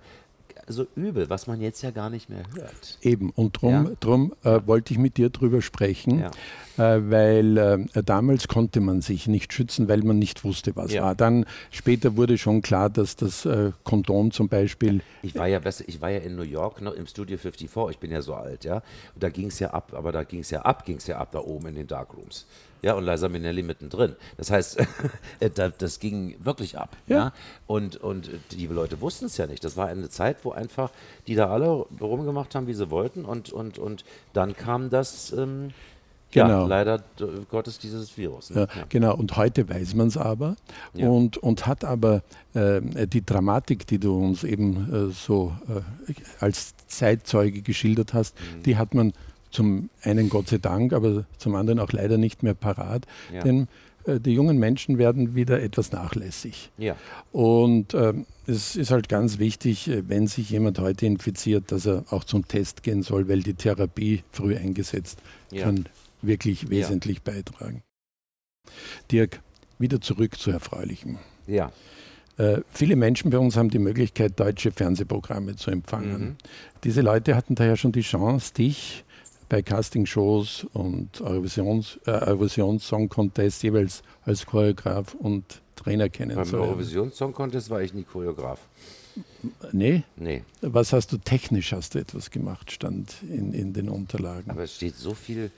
so 0.70 0.88
übel, 0.96 1.30
was 1.30 1.48
man 1.48 1.60
jetzt 1.62 1.82
ja 1.82 1.92
gar 1.92 2.10
nicht 2.10 2.30
mehr 2.30 2.44
hört. 2.56 2.98
Eben, 3.02 3.32
und 3.32 3.58
darum 3.58 3.86
ja? 3.86 3.92
drum, 4.00 4.34
äh, 4.44 4.60
wollte 4.66 4.94
ich 4.94 5.00
mit 5.00 5.18
dir 5.18 5.30
drüber 5.30 5.62
sprechen, 5.62 6.20
ja. 6.20 6.96
äh, 6.96 7.10
weil 7.10 7.58
äh, 7.58 8.04
damals 8.04 8.48
konnte 8.48 8.80
man 8.80 9.02
sich 9.02 9.28
nicht 9.28 9.52
schützen, 9.52 9.88
weil 9.88 10.04
man 10.04 10.20
nicht 10.20 10.44
wusste, 10.44 10.76
was 10.76 10.94
ja. 10.94 11.04
war. 11.04 11.16
Dann 11.16 11.46
später 11.72 12.16
wurde 12.16 12.38
schon 12.38 12.62
klar, 12.62 12.90
dass 12.90 13.16
das 13.16 13.46
äh, 13.46 13.72
Kondom 13.84 14.32
zum 14.32 14.48
Beispiel. 14.48 15.02
Ich 15.22 15.36
war 15.36 15.48
ja 15.48 15.60
besser, 15.60 15.84
ich 15.88 16.00
war 16.02 16.10
ja 16.10 16.20
in 16.20 16.36
New 16.36 16.44
York 16.44 16.82
noch 16.82 16.94
im 16.94 17.08
Studio 17.08 17.38
54, 17.38 17.96
ich 17.96 18.00
bin 18.00 18.12
ja 18.12 18.22
so 18.22 18.36
alt, 18.36 18.64
ja. 18.64 18.76
Und 19.16 19.24
da 19.24 19.30
ging 19.30 19.48
es 19.48 19.60
ja 19.60 19.72
ab, 19.72 19.94
aber 19.96 20.12
da 20.12 20.24
ging 20.24 20.42
es 20.42 20.52
ja 20.52 20.62
ab, 20.62 20.86
ging 20.86 20.98
es 20.98 21.08
ja 21.08 21.18
ab 21.18 21.32
da 21.32 21.40
oben 21.40 21.68
in 21.68 21.76
den 21.76 21.88
Darkrooms 21.88 22.46
ja, 22.82 22.94
und 22.94 23.06
Liza 23.06 23.30
Minnelli 23.30 23.64
mittendrin. 23.64 24.16
Das 24.38 24.52
heißt, 24.52 24.80
äh, 25.40 25.50
das 25.78 26.00
ging 26.00 26.36
wirklich 26.44 26.78
ab. 26.78 26.96
Ja. 27.08 27.18
ja? 27.18 27.34
Und, 27.68 27.98
und 27.98 28.30
die 28.52 28.68
Leute 28.68 29.02
wussten 29.02 29.26
es 29.26 29.38
ja 29.38 29.48
nicht. 29.48 29.64
Das 29.64 29.78
war 29.78 29.88
eine 29.88 30.10
Zeit, 30.10 30.38
wo 30.44 30.52
einfach 30.52 30.92
die 31.28 31.36
da 31.36 31.50
alle 31.50 31.68
rumgemacht 32.00 32.56
haben, 32.56 32.68
wie 32.68 32.74
sie 32.74 32.90
wollten. 32.90 33.26
Und, 33.26 33.52
und, 33.52 33.80
und 33.80 34.06
dann 34.34 34.56
kam 34.56 34.90
das. 34.90 35.32
Ähm, 35.34 35.74
Genau. 36.32 36.48
Ja, 36.48 36.66
leider 36.68 37.04
Gottes 37.50 37.80
dieses 37.80 38.16
Virus. 38.16 38.52
Ne? 38.52 38.68
Ja, 38.76 38.84
genau, 38.88 39.16
und 39.16 39.36
heute 39.36 39.68
weiß 39.68 39.96
man 39.96 40.08
es 40.08 40.18
aber 40.18 40.56
ja. 40.94 41.08
und, 41.10 41.38
und 41.38 41.66
hat 41.66 41.84
aber 41.84 42.22
äh, 42.54 43.08
die 43.08 43.26
Dramatik, 43.26 43.88
die 43.88 43.98
du 43.98 44.16
uns 44.16 44.44
eben 44.44 45.10
äh, 45.10 45.12
so 45.12 45.56
äh, 45.68 46.14
als 46.40 46.76
Zeitzeuge 46.86 47.64
geschildert 47.64 48.14
hast, 48.14 48.40
mhm. 48.40 48.64
die 48.64 48.78
hat 48.78 48.94
man 48.94 49.14
zum 49.52 49.90
einen 50.04 50.30
Gott 50.30 50.50
sei 50.50 50.58
Dank, 50.58 50.94
aber 50.94 51.26
zum 51.38 51.56
anderen 51.56 51.80
auch 51.80 51.92
leider 51.92 52.18
nicht 52.18 52.44
mehr 52.44 52.54
parat. 52.54 53.06
Ja. 53.34 53.42
Denn 53.42 53.68
äh, 54.06 54.20
die 54.20 54.34
jungen 54.34 54.58
Menschen 54.58 54.98
werden 54.98 55.36
wieder 55.36 55.62
etwas 55.62 55.92
nachlässig. 55.92 56.72
Ja. 56.78 56.96
Und 57.32 57.94
äh, 57.94 58.14
es 58.48 58.76
ist 58.76 58.92
halt 58.92 59.10
ganz 59.10 59.40
wichtig, 59.40 59.88
äh, 59.88 60.08
wenn 60.08 60.28
sich 60.28 60.50
jemand 60.50 60.80
heute 60.80 61.06
infiziert, 61.06 61.72
dass 61.72 61.86
er 61.86 62.06
auch 62.10 62.24
zum 62.24 62.48
Test 62.48 62.84
gehen 62.84 63.04
soll, 63.04 63.28
weil 63.28 63.42
die 63.42 63.54
Therapie 63.54 64.24
früh 64.32 64.56
eingesetzt 64.56 65.20
ja. 65.52 65.64
kann 65.64 65.86
wirklich 66.22 66.70
wesentlich 66.70 67.22
beitragen. 67.22 67.82
Dirk, 69.12 69.42
wieder 69.78 70.02
zurück 70.02 70.38
zu 70.38 70.52
Erfreulichem. 70.52 71.18
Ja. 71.48 71.72
Äh, 72.38 72.62
viele 72.72 72.96
Menschen 72.96 73.32
bei 73.32 73.38
uns 73.38 73.58
haben 73.58 73.70
die 73.70 73.80
Möglichkeit, 73.80 74.40
deutsche 74.40 74.72
Fernsehprogramme 74.72 75.56
zu 75.56 75.72
empfangen. 75.72 76.22
Mhm. 76.22 76.36
Diese 76.84 77.02
Leute 77.02 77.36
hatten 77.36 77.56
daher 77.56 77.76
schon 77.76 77.92
die 77.92 78.02
Chance, 78.02 78.54
dich 78.54 79.04
bei 79.50 79.64
Castingshows 79.64 80.66
und 80.74 81.20
Eurovisions, 81.22 82.00
äh, 82.06 82.12
Eurovision 82.12 82.80
Song 82.80 83.10
Contest 83.10 83.64
jeweils 83.64 84.04
als 84.24 84.46
Choreograf 84.46 85.16
und 85.16 85.62
Trainer 85.76 86.08
kennenzulernen. 86.10 86.52
Beim 86.52 86.62
Eurovision 86.62 87.12
Song 87.12 87.34
Contest 87.34 87.70
war 87.70 87.82
ich 87.82 87.94
nie 87.94 88.04
Choreograf. 88.04 88.60
Nee? 89.72 90.04
Nee. 90.16 90.44
Was 90.62 90.94
hast 90.94 91.12
du 91.12 91.18
technisch, 91.18 91.74
hast 91.74 91.96
du 91.96 92.00
etwas 92.00 92.30
gemacht, 92.30 92.72
stand 92.72 93.16
in, 93.24 93.54
in 93.54 93.74
den 93.74 93.90
Unterlagen. 93.90 94.50
Aber 94.52 94.64
es 94.64 94.76
steht 94.76 94.96
so 94.96 95.14
viel 95.14 95.52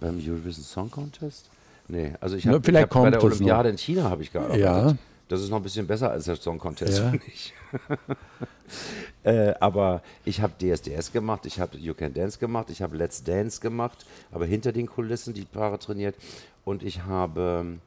beim 0.00 0.16
Eurovision 0.16 0.64
Song 0.64 0.90
Contest? 0.90 1.50
Nee, 1.88 2.14
also 2.20 2.36
ich 2.36 2.46
habe 2.46 2.56
hab 2.56 2.90
bei 2.92 3.10
der 3.10 3.22
Olympiade 3.22 3.68
in 3.68 3.78
China 3.78 4.04
habe 4.04 4.22
ich 4.22 4.32
gearbeitet. 4.32 4.60
Ja. 4.60 4.96
Das 5.28 5.40
ist 5.40 5.50
noch 5.50 5.56
ein 5.56 5.62
bisschen 5.62 5.86
besser 5.86 6.10
als 6.10 6.26
der 6.26 6.36
Song 6.36 6.58
Contest, 6.58 6.98
ja. 6.98 7.10
finde 7.10 7.26
ich. 7.26 7.52
äh, 9.24 9.54
aber 9.58 10.02
ich 10.24 10.40
habe 10.40 10.52
DSDS 10.58 11.10
gemacht, 11.10 11.46
ich 11.46 11.58
habe 11.58 11.76
You 11.78 11.94
Can 11.94 12.14
Dance 12.14 12.38
gemacht, 12.38 12.70
ich 12.70 12.80
habe 12.80 12.96
Let's 12.96 13.24
Dance 13.24 13.60
gemacht, 13.60 14.06
aber 14.30 14.46
hinter 14.46 14.72
den 14.72 14.86
Kulissen 14.86 15.34
die 15.34 15.44
Paare 15.44 15.78
trainiert 15.80 16.14
und 16.64 16.84
ich 16.84 17.02
habe 17.02 17.78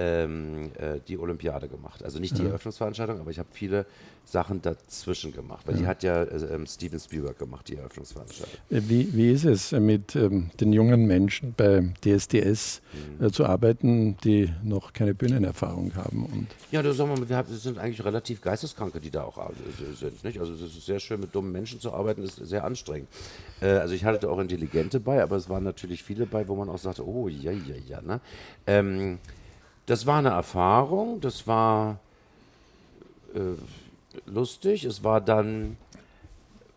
ähm, 0.00 0.70
äh, 0.78 1.00
die 1.06 1.18
Olympiade 1.18 1.68
gemacht. 1.68 2.02
Also 2.02 2.18
nicht 2.18 2.38
die 2.38 2.42
ja. 2.42 2.48
Eröffnungsveranstaltung, 2.48 3.20
aber 3.20 3.30
ich 3.30 3.38
habe 3.38 3.48
viele 3.52 3.84
Sachen 4.24 4.62
dazwischen 4.62 5.32
gemacht, 5.32 5.66
weil 5.66 5.74
ja. 5.74 5.80
die 5.80 5.86
hat 5.86 6.02
ja 6.02 6.22
äh, 6.22 6.54
ähm, 6.54 6.66
Steven 6.66 6.98
Spielberg 6.98 7.38
gemacht, 7.38 7.68
die 7.68 7.76
Eröffnungsveranstaltung. 7.76 8.58
Äh, 8.70 8.80
wie, 8.88 9.12
wie 9.14 9.30
ist 9.30 9.44
es 9.44 9.72
äh, 9.72 9.80
mit 9.80 10.16
ähm, 10.16 10.50
den 10.60 10.72
jungen 10.72 11.06
Menschen 11.06 11.52
bei 11.56 11.92
DSDS 12.04 12.80
mhm. 13.18 13.26
äh, 13.26 13.30
zu 13.30 13.44
arbeiten, 13.44 14.16
die 14.24 14.50
noch 14.62 14.92
keine 14.92 15.14
Bühnenerfahrung 15.14 15.94
haben? 15.96 16.24
Und 16.24 16.46
ja, 16.70 16.82
das, 16.82 16.96
sagen 16.96 17.18
wir, 17.18 17.28
wir 17.28 17.36
haben, 17.36 17.52
sind 17.52 17.78
eigentlich 17.78 18.04
relativ 18.04 18.40
Geisteskranke, 18.40 19.00
die 19.00 19.10
da 19.10 19.24
auch 19.24 19.50
sind. 19.98 20.22
Nicht? 20.24 20.38
Also 20.38 20.54
es 20.54 20.62
ist 20.62 20.86
sehr 20.86 21.00
schön, 21.00 21.20
mit 21.20 21.34
dummen 21.34 21.52
Menschen 21.52 21.80
zu 21.80 21.92
arbeiten, 21.92 22.22
ist 22.22 22.36
sehr 22.36 22.64
anstrengend. 22.64 23.08
Äh, 23.60 23.66
also 23.66 23.94
ich 23.94 24.04
hatte 24.04 24.30
auch 24.30 24.38
Intelligente 24.38 25.00
bei, 25.00 25.22
aber 25.22 25.36
es 25.36 25.48
waren 25.48 25.64
natürlich 25.64 26.02
viele 26.02 26.26
bei, 26.26 26.46
wo 26.48 26.54
man 26.54 26.68
auch 26.68 26.78
sagte, 26.78 27.06
oh 27.06 27.28
ja, 27.28 27.50
ja, 27.50 27.74
ja. 27.86 28.00
Ne? 28.00 28.20
Ähm, 28.66 29.18
das 29.90 30.06
war 30.06 30.18
eine 30.18 30.28
Erfahrung, 30.28 31.20
das 31.20 31.48
war 31.48 31.98
äh, 33.34 33.40
lustig, 34.24 34.84
es 34.84 35.02
war 35.02 35.20
dann 35.20 35.76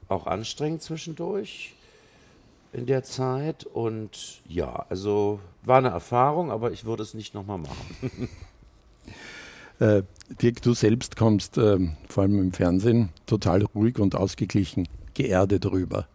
auch 0.09 0.25
anstrengend 0.25 0.81
zwischendurch 0.81 1.75
in 2.71 2.87
der 2.87 3.03
Zeit 3.03 3.65
und 3.65 4.41
ja, 4.47 4.87
also 4.89 5.39
war 5.61 5.77
eine 5.77 5.89
Erfahrung, 5.89 6.49
aber 6.49 6.71
ich 6.71 6.85
würde 6.85 7.03
es 7.03 7.13
nicht 7.13 7.35
nochmal 7.35 7.59
machen. 7.59 8.29
äh, 9.79 10.01
Dirk, 10.41 10.63
du 10.63 10.73
selbst 10.73 11.15
kommst 11.15 11.59
äh, 11.59 11.77
vor 12.09 12.23
allem 12.23 12.39
im 12.39 12.51
Fernsehen 12.51 13.09
total 13.27 13.61
ruhig 13.75 13.99
und 13.99 14.15
ausgeglichen, 14.15 14.87
geerdet 15.13 15.67
rüber. 15.67 16.07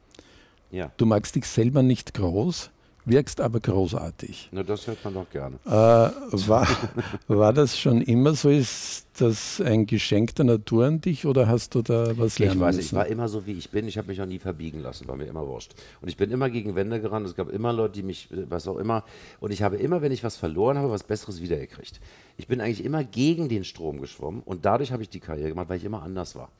Ja. 0.72 0.90
Du 0.96 1.06
magst 1.06 1.36
dich 1.36 1.46
selber 1.46 1.84
nicht 1.84 2.12
groß, 2.14 2.70
wirkst 3.08 3.40
aber 3.40 3.60
großartig. 3.60 4.48
Na, 4.52 4.62
das 4.62 4.86
hört 4.86 5.04
man 5.04 5.14
doch 5.14 5.30
gerne. 5.30 5.56
Äh, 5.66 5.70
war, 5.70 6.66
war 7.28 7.52
das 7.52 7.78
schon 7.78 8.02
immer 8.02 8.34
so? 8.34 8.48
Ist 8.50 9.06
das 9.20 9.60
ein 9.60 9.86
Geschenk 9.86 10.34
der 10.36 10.44
Natur 10.44 10.86
an 10.86 11.00
dich 11.00 11.26
oder 11.26 11.48
hast 11.48 11.74
du 11.74 11.82
da 11.82 12.16
was 12.16 12.38
lernen 12.38 12.54
Ich 12.56 12.60
weiß, 12.60 12.76
müssen? 12.76 12.86
ich 12.86 12.92
war 12.92 13.06
immer 13.06 13.28
so, 13.28 13.46
wie 13.46 13.52
ich 13.52 13.70
bin. 13.70 13.88
Ich 13.88 13.98
habe 13.98 14.08
mich 14.08 14.20
auch 14.20 14.26
nie 14.26 14.38
verbiegen 14.38 14.80
lassen, 14.80 15.08
war 15.08 15.16
mir 15.16 15.26
immer 15.26 15.46
wurscht. 15.46 15.74
Und 16.00 16.08
ich 16.08 16.16
bin 16.16 16.30
immer 16.30 16.50
gegen 16.50 16.74
Wände 16.74 17.00
gerannt. 17.00 17.26
Es 17.26 17.34
gab 17.34 17.48
immer 17.50 17.72
Leute, 17.72 17.94
die 17.94 18.02
mich, 18.02 18.28
was 18.48 18.68
auch 18.68 18.76
immer. 18.76 19.04
Und 19.40 19.52
ich 19.52 19.62
habe 19.62 19.76
immer, 19.76 20.02
wenn 20.02 20.12
ich 20.12 20.22
was 20.22 20.36
verloren 20.36 20.78
habe, 20.78 20.90
was 20.90 21.02
Besseres 21.02 21.40
wiedergekriegt. 21.42 22.00
Ich 22.36 22.46
bin 22.46 22.60
eigentlich 22.60 22.84
immer 22.84 23.02
gegen 23.02 23.48
den 23.48 23.64
Strom 23.64 24.00
geschwommen 24.00 24.42
und 24.44 24.64
dadurch 24.64 24.92
habe 24.92 25.02
ich 25.02 25.10
die 25.10 25.20
Karriere 25.20 25.48
gemacht, 25.48 25.68
weil 25.68 25.78
ich 25.78 25.84
immer 25.84 26.02
anders 26.02 26.36
war. 26.36 26.50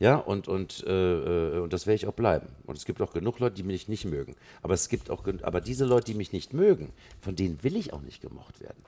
Ja, 0.00 0.16
und, 0.16 0.46
und, 0.46 0.84
äh, 0.86 1.56
äh, 1.56 1.58
und 1.58 1.72
das 1.72 1.86
werde 1.86 1.96
ich 1.96 2.06
auch 2.06 2.14
bleiben. 2.14 2.46
Und 2.66 2.78
es 2.78 2.84
gibt 2.84 3.02
auch 3.02 3.12
genug 3.12 3.40
Leute, 3.40 3.56
die 3.56 3.64
mich 3.64 3.88
nicht 3.88 4.04
mögen. 4.04 4.36
Aber 4.62 4.74
es 4.74 4.88
gibt 4.88 5.10
auch, 5.10 5.24
aber 5.42 5.60
diese 5.60 5.84
Leute, 5.84 6.12
die 6.12 6.14
mich 6.14 6.32
nicht 6.32 6.52
mögen, 6.52 6.92
von 7.20 7.34
denen 7.34 7.62
will 7.64 7.76
ich 7.76 7.92
auch 7.92 8.02
nicht 8.02 8.22
gemocht 8.22 8.60
werden. 8.60 8.84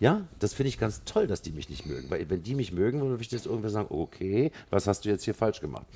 Ja, 0.00 0.28
das 0.38 0.54
finde 0.54 0.68
ich 0.68 0.78
ganz 0.78 1.02
toll, 1.04 1.26
dass 1.26 1.42
die 1.42 1.50
mich 1.50 1.68
nicht 1.68 1.84
mögen. 1.84 2.08
Weil 2.08 2.30
wenn 2.30 2.44
die 2.44 2.54
mich 2.54 2.72
mögen, 2.72 3.00
würde 3.00 3.20
ich 3.20 3.28
das 3.28 3.46
irgendwie 3.46 3.68
sagen, 3.68 3.88
okay, 3.90 4.52
was 4.70 4.86
hast 4.86 5.04
du 5.04 5.08
jetzt 5.08 5.24
hier 5.24 5.34
falsch 5.34 5.60
gemacht? 5.60 5.86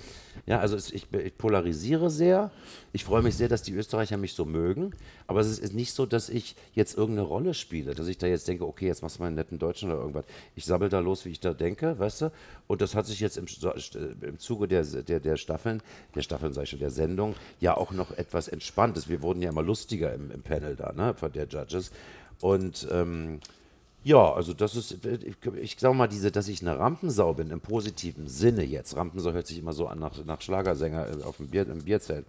Ja, 0.44 0.58
also 0.58 0.74
es, 0.74 0.90
ich, 0.90 1.06
ich, 1.12 1.38
polarisiere 1.38 2.10
sehr. 2.10 2.50
Ich 2.92 3.04
freue 3.04 3.22
mich 3.22 3.36
sehr, 3.36 3.48
dass 3.48 3.62
die 3.62 3.72
Österreicher 3.72 4.16
mich 4.16 4.32
so 4.32 4.44
mögen. 4.44 4.92
Aber 5.28 5.38
es 5.38 5.56
ist 5.56 5.72
nicht 5.72 5.92
so, 5.92 6.04
dass 6.04 6.30
ich 6.30 6.56
jetzt 6.74 6.98
irgendeine 6.98 7.28
Rolle 7.28 7.54
spiele, 7.54 7.94
dass 7.94 8.08
ich 8.08 8.18
da 8.18 8.26
jetzt 8.26 8.48
denke, 8.48 8.66
okay, 8.66 8.88
jetzt 8.88 9.02
machst 9.02 9.18
du 9.18 9.20
mal 9.20 9.28
einen 9.28 9.36
netten 9.36 9.60
Deutschen 9.60 9.88
oder 9.88 10.00
irgendwas. 10.00 10.24
Ich 10.56 10.64
sabbel 10.64 10.88
da 10.88 10.98
los, 10.98 11.24
wie 11.24 11.30
ich 11.30 11.40
da 11.40 11.54
denke, 11.54 11.96
weißt 11.96 12.22
du? 12.22 12.32
Und 12.66 12.80
das 12.82 12.96
hat 12.96 13.06
sich 13.06 13.20
jetzt 13.20 13.38
im, 13.38 13.46
im 14.20 14.38
Zuge 14.40 14.66
der, 14.66 14.82
der, 14.82 15.20
der 15.20 15.36
Staffeln, 15.36 15.80
der 16.16 16.22
Staffeln, 16.22 16.52
sag 16.52 16.64
ich 16.64 16.70
schon, 16.70 16.80
der 16.80 16.90
Sendung, 16.90 17.36
ja 17.60 17.76
auch 17.76 17.92
noch 17.92 18.10
etwas 18.18 18.48
entspannt. 18.48 19.08
Wir 19.08 19.22
wurden 19.22 19.42
ja 19.42 19.50
immer 19.50 19.62
lustiger 19.62 20.12
im, 20.12 20.32
im 20.32 20.42
Panel 20.42 20.74
da, 20.74 20.92
ne, 20.92 21.14
von 21.14 21.30
der 21.30 21.46
Judges. 21.46 21.92
Und 22.40 22.88
ähm, 22.90 23.38
ja, 24.04 24.32
also 24.32 24.52
das 24.52 24.74
ist, 24.74 25.04
ich, 25.04 25.36
ich 25.54 25.76
sage 25.78 25.94
mal, 25.94 26.08
diese, 26.08 26.32
dass 26.32 26.48
ich 26.48 26.60
eine 26.60 26.78
Rampensau 26.78 27.34
bin, 27.34 27.50
im 27.50 27.60
positiven 27.60 28.28
Sinne 28.28 28.64
jetzt. 28.64 28.96
Rampensau 28.96 29.32
hört 29.32 29.46
sich 29.46 29.58
immer 29.58 29.72
so 29.72 29.86
an 29.86 29.98
nach, 29.98 30.12
nach 30.24 30.40
Schlagersänger 30.40 31.20
äh, 31.20 31.22
auf 31.22 31.36
dem 31.36 31.48
Bier, 31.48 31.68
im 31.68 31.84
Bierzelt. 31.84 32.26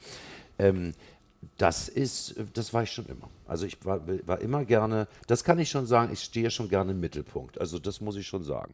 Ähm, 0.59 0.93
das 1.57 1.89
ist, 1.89 2.35
das 2.53 2.73
war 2.73 2.83
ich 2.83 2.91
schon 2.91 3.05
immer. 3.07 3.29
Also 3.47 3.65
ich 3.65 3.83
war, 3.85 4.01
war 4.25 4.39
immer 4.39 4.65
gerne, 4.65 5.07
das 5.27 5.43
kann 5.43 5.59
ich 5.59 5.69
schon 5.69 5.85
sagen, 5.85 6.13
ich 6.13 6.21
stehe 6.21 6.49
schon 6.51 6.69
gerne 6.69 6.91
im 6.91 6.99
Mittelpunkt. 6.99 7.59
Also 7.59 7.79
das 7.79 8.01
muss 8.01 8.15
ich 8.15 8.27
schon 8.27 8.43
sagen. 8.43 8.73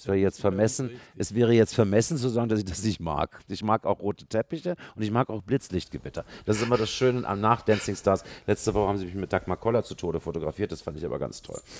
Es 0.00 0.06
wäre 0.06 0.16
jetzt 0.16 0.40
vermessen, 0.40 0.88
es 1.18 1.34
wäre 1.34 1.52
jetzt 1.52 1.74
vermessen 1.74 2.16
zu 2.16 2.30
sagen, 2.30 2.48
dass 2.48 2.58
ich 2.58 2.64
das 2.64 2.82
nicht 2.82 3.00
mag. 3.00 3.38
Ich 3.48 3.62
mag 3.62 3.84
auch 3.84 4.00
rote 4.00 4.24
Teppiche 4.24 4.76
und 4.96 5.02
ich 5.02 5.10
mag 5.10 5.28
auch 5.28 5.42
Blitzlichtgewitter. 5.42 6.24
Das 6.46 6.56
ist 6.56 6.62
immer 6.62 6.78
das 6.78 6.88
Schöne 6.88 7.28
am 7.28 7.42
Nach 7.42 7.60
Dancing 7.60 7.94
Stars. 7.94 8.24
Letzte 8.46 8.72
Woche 8.72 8.88
haben 8.88 8.96
sie 8.96 9.04
mich 9.04 9.14
mit 9.14 9.30
Dagmar 9.30 9.58
Koller 9.58 9.82
zu 9.82 9.94
Tode 9.94 10.18
fotografiert, 10.18 10.72
das 10.72 10.80
fand 10.80 10.96
ich 10.96 11.04
aber 11.04 11.18
ganz 11.18 11.42
toll. 11.42 11.60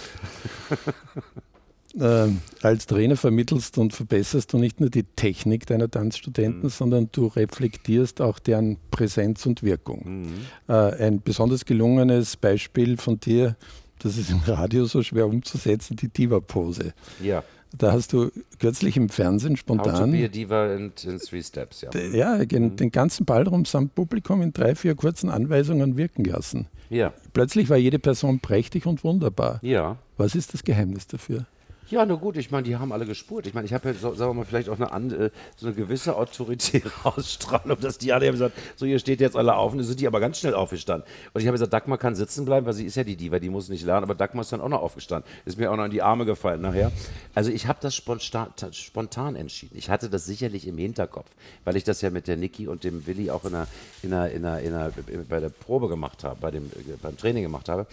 Äh, 1.98 2.28
als 2.62 2.86
Trainer 2.86 3.16
vermittelst 3.16 3.76
und 3.76 3.92
verbesserst 3.92 4.52
du 4.52 4.58
nicht 4.58 4.78
nur 4.78 4.90
die 4.90 5.02
Technik 5.02 5.66
deiner 5.66 5.90
Tanzstudenten, 5.90 6.62
mhm. 6.62 6.68
sondern 6.68 7.08
du 7.10 7.26
reflektierst 7.26 8.20
auch 8.20 8.38
deren 8.38 8.76
Präsenz 8.92 9.44
und 9.44 9.64
Wirkung. 9.64 10.20
Mhm. 10.22 10.46
Äh, 10.68 10.72
ein 11.04 11.20
besonders 11.20 11.64
gelungenes 11.64 12.36
Beispiel 12.36 12.96
von 12.96 13.18
dir, 13.18 13.56
das 13.98 14.16
ist 14.16 14.30
im 14.30 14.38
Radio 14.46 14.84
so 14.84 15.02
schwer 15.02 15.26
umzusetzen, 15.26 15.96
die 15.96 16.06
Diva-Pose. 16.06 16.94
Ja. 17.20 17.42
Da 17.76 17.92
hast 17.92 18.12
du 18.12 18.30
kürzlich 18.58 18.96
im 18.96 19.08
Fernsehen 19.08 19.56
spontan. 19.56 19.92
How 19.92 20.00
to 20.00 20.10
be 20.10 20.24
a 20.24 20.28
diva 20.28 20.74
in, 20.74 20.92
in 21.04 21.18
three 21.18 21.42
steps, 21.42 21.82
ja. 21.82 21.90
Ja, 22.12 22.36
mhm. 22.36 22.76
den 22.76 22.90
ganzen 22.90 23.24
Ballraum 23.24 23.64
samt 23.64 23.94
Publikum 23.94 24.42
in 24.42 24.52
drei, 24.52 24.74
vier 24.74 24.94
kurzen 24.94 25.30
Anweisungen 25.30 25.96
wirken 25.96 26.24
lassen. 26.24 26.66
Ja. 26.88 27.12
Plötzlich 27.32 27.70
war 27.70 27.76
jede 27.76 27.98
Person 27.98 28.40
prächtig 28.40 28.86
und 28.86 29.04
wunderbar. 29.04 29.60
Ja. 29.62 29.96
Was 30.16 30.34
ist 30.34 30.52
das 30.52 30.64
Geheimnis 30.64 31.06
dafür? 31.06 31.46
Ja, 31.90 32.06
nur 32.06 32.18
gut, 32.18 32.36
ich 32.36 32.52
meine, 32.52 32.62
die 32.62 32.76
haben 32.76 32.92
alle 32.92 33.04
gespurt. 33.04 33.48
Ich 33.48 33.54
meine, 33.54 33.66
ich 33.66 33.74
habe 33.74 33.88
ja, 33.88 33.94
so, 33.94 34.14
sagen 34.14 34.30
wir 34.30 34.34
mal, 34.34 34.44
vielleicht 34.44 34.68
auch 34.68 34.78
eine, 34.78 35.14
äh, 35.14 35.30
so 35.56 35.66
eine 35.66 35.74
gewisse 35.74 36.16
autoritäre 36.16 36.88
Ausstrahlung, 37.04 37.80
dass 37.80 37.98
die 37.98 38.12
alle 38.12 38.26
haben 38.26 38.34
gesagt, 38.34 38.56
so, 38.76 38.86
ihr 38.86 39.00
steht 39.00 39.20
jetzt 39.20 39.36
alle 39.36 39.56
auf 39.56 39.72
und 39.72 39.78
dann 39.78 39.86
sind 39.86 39.98
die 39.98 40.06
aber 40.06 40.20
ganz 40.20 40.38
schnell 40.38 40.54
aufgestanden. 40.54 41.04
Und 41.32 41.40
ich 41.40 41.48
habe 41.48 41.56
gesagt, 41.56 41.72
Dagmar 41.72 41.98
kann 41.98 42.14
sitzen 42.14 42.44
bleiben, 42.44 42.64
weil 42.64 42.74
sie 42.74 42.86
ist 42.86 42.94
ja 42.94 43.02
die 43.02 43.16
Diva, 43.16 43.40
die 43.40 43.50
muss 43.50 43.68
nicht 43.68 43.84
lernen, 43.84 44.04
aber 44.04 44.14
Dagmar 44.14 44.42
ist 44.42 44.52
dann 44.52 44.60
auch 44.60 44.68
noch 44.68 44.82
aufgestanden. 44.82 45.28
Ist 45.44 45.58
mir 45.58 45.72
auch 45.72 45.76
noch 45.76 45.84
in 45.84 45.90
die 45.90 46.00
Arme 46.00 46.26
gefallen 46.26 46.60
nachher. 46.60 46.92
Also 47.34 47.50
ich 47.50 47.66
habe 47.66 47.80
das 47.82 47.96
spontan, 47.96 48.52
spontan, 48.70 49.34
entschieden. 49.34 49.76
Ich 49.76 49.90
hatte 49.90 50.08
das 50.08 50.26
sicherlich 50.26 50.68
im 50.68 50.78
Hinterkopf, 50.78 51.30
weil 51.64 51.74
ich 51.74 51.82
das 51.82 52.02
ja 52.02 52.10
mit 52.10 52.28
der 52.28 52.36
Niki 52.36 52.68
und 52.68 52.84
dem 52.84 53.04
Willi 53.08 53.32
auch 53.32 53.44
in 53.44 53.50
der, 53.50 53.66
in 54.04 54.10
der, 54.10 54.30
in 54.30 54.42
der, 54.42 54.58
in 54.60 54.70
der, 54.70 54.92
bei 55.28 55.40
der 55.40 55.48
Probe 55.48 55.88
gemacht 55.88 56.22
habe, 56.22 56.36
bei 56.40 56.52
dem, 56.52 56.70
beim 57.02 57.16
Training 57.16 57.42
gemacht 57.42 57.68
habe. 57.68 57.88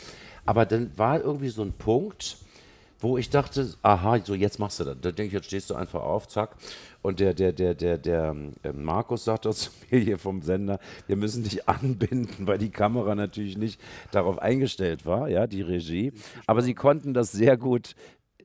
Aber 0.45 0.67
dann 0.67 0.91
war 0.97 1.19
irgendwie 1.19 1.49
so 1.49 1.63
ein 1.63 1.73
Punkt, 1.73 2.37
wo 2.99 3.17
ich 3.17 3.29
dachte, 3.29 3.73
aha, 3.81 4.19
so 4.23 4.33
jetzt 4.33 4.59
machst 4.59 4.79
du 4.79 4.83
das. 4.83 4.97
Da 5.01 5.11
denke 5.11 5.27
ich, 5.27 5.33
jetzt 5.33 5.47
stehst 5.47 5.69
du 5.69 5.75
einfach 5.75 6.01
auf, 6.01 6.27
zack. 6.27 6.55
Und 7.01 7.19
der, 7.19 7.33
der, 7.33 7.53
der, 7.53 7.73
der, 7.75 7.97
der 7.97 8.35
äh, 8.63 8.71
Markus 8.73 9.25
sagt 9.25 9.45
das 9.45 9.59
zu 9.59 9.71
mir 9.89 9.99
hier 9.99 10.17
vom 10.17 10.41
Sender, 10.41 10.79
wir 11.05 11.15
müssen 11.15 11.43
dich 11.43 11.67
anbinden, 11.69 12.47
weil 12.47 12.57
die 12.57 12.71
Kamera 12.71 13.15
natürlich 13.15 13.57
nicht 13.57 13.79
darauf 14.11 14.39
eingestellt 14.39 15.05
war, 15.05 15.29
ja, 15.29 15.47
die 15.47 15.61
Regie. 15.61 16.13
Aber 16.47 16.61
sie 16.61 16.73
konnten 16.73 17.13
das 17.13 17.31
sehr 17.31 17.57
gut 17.57 17.95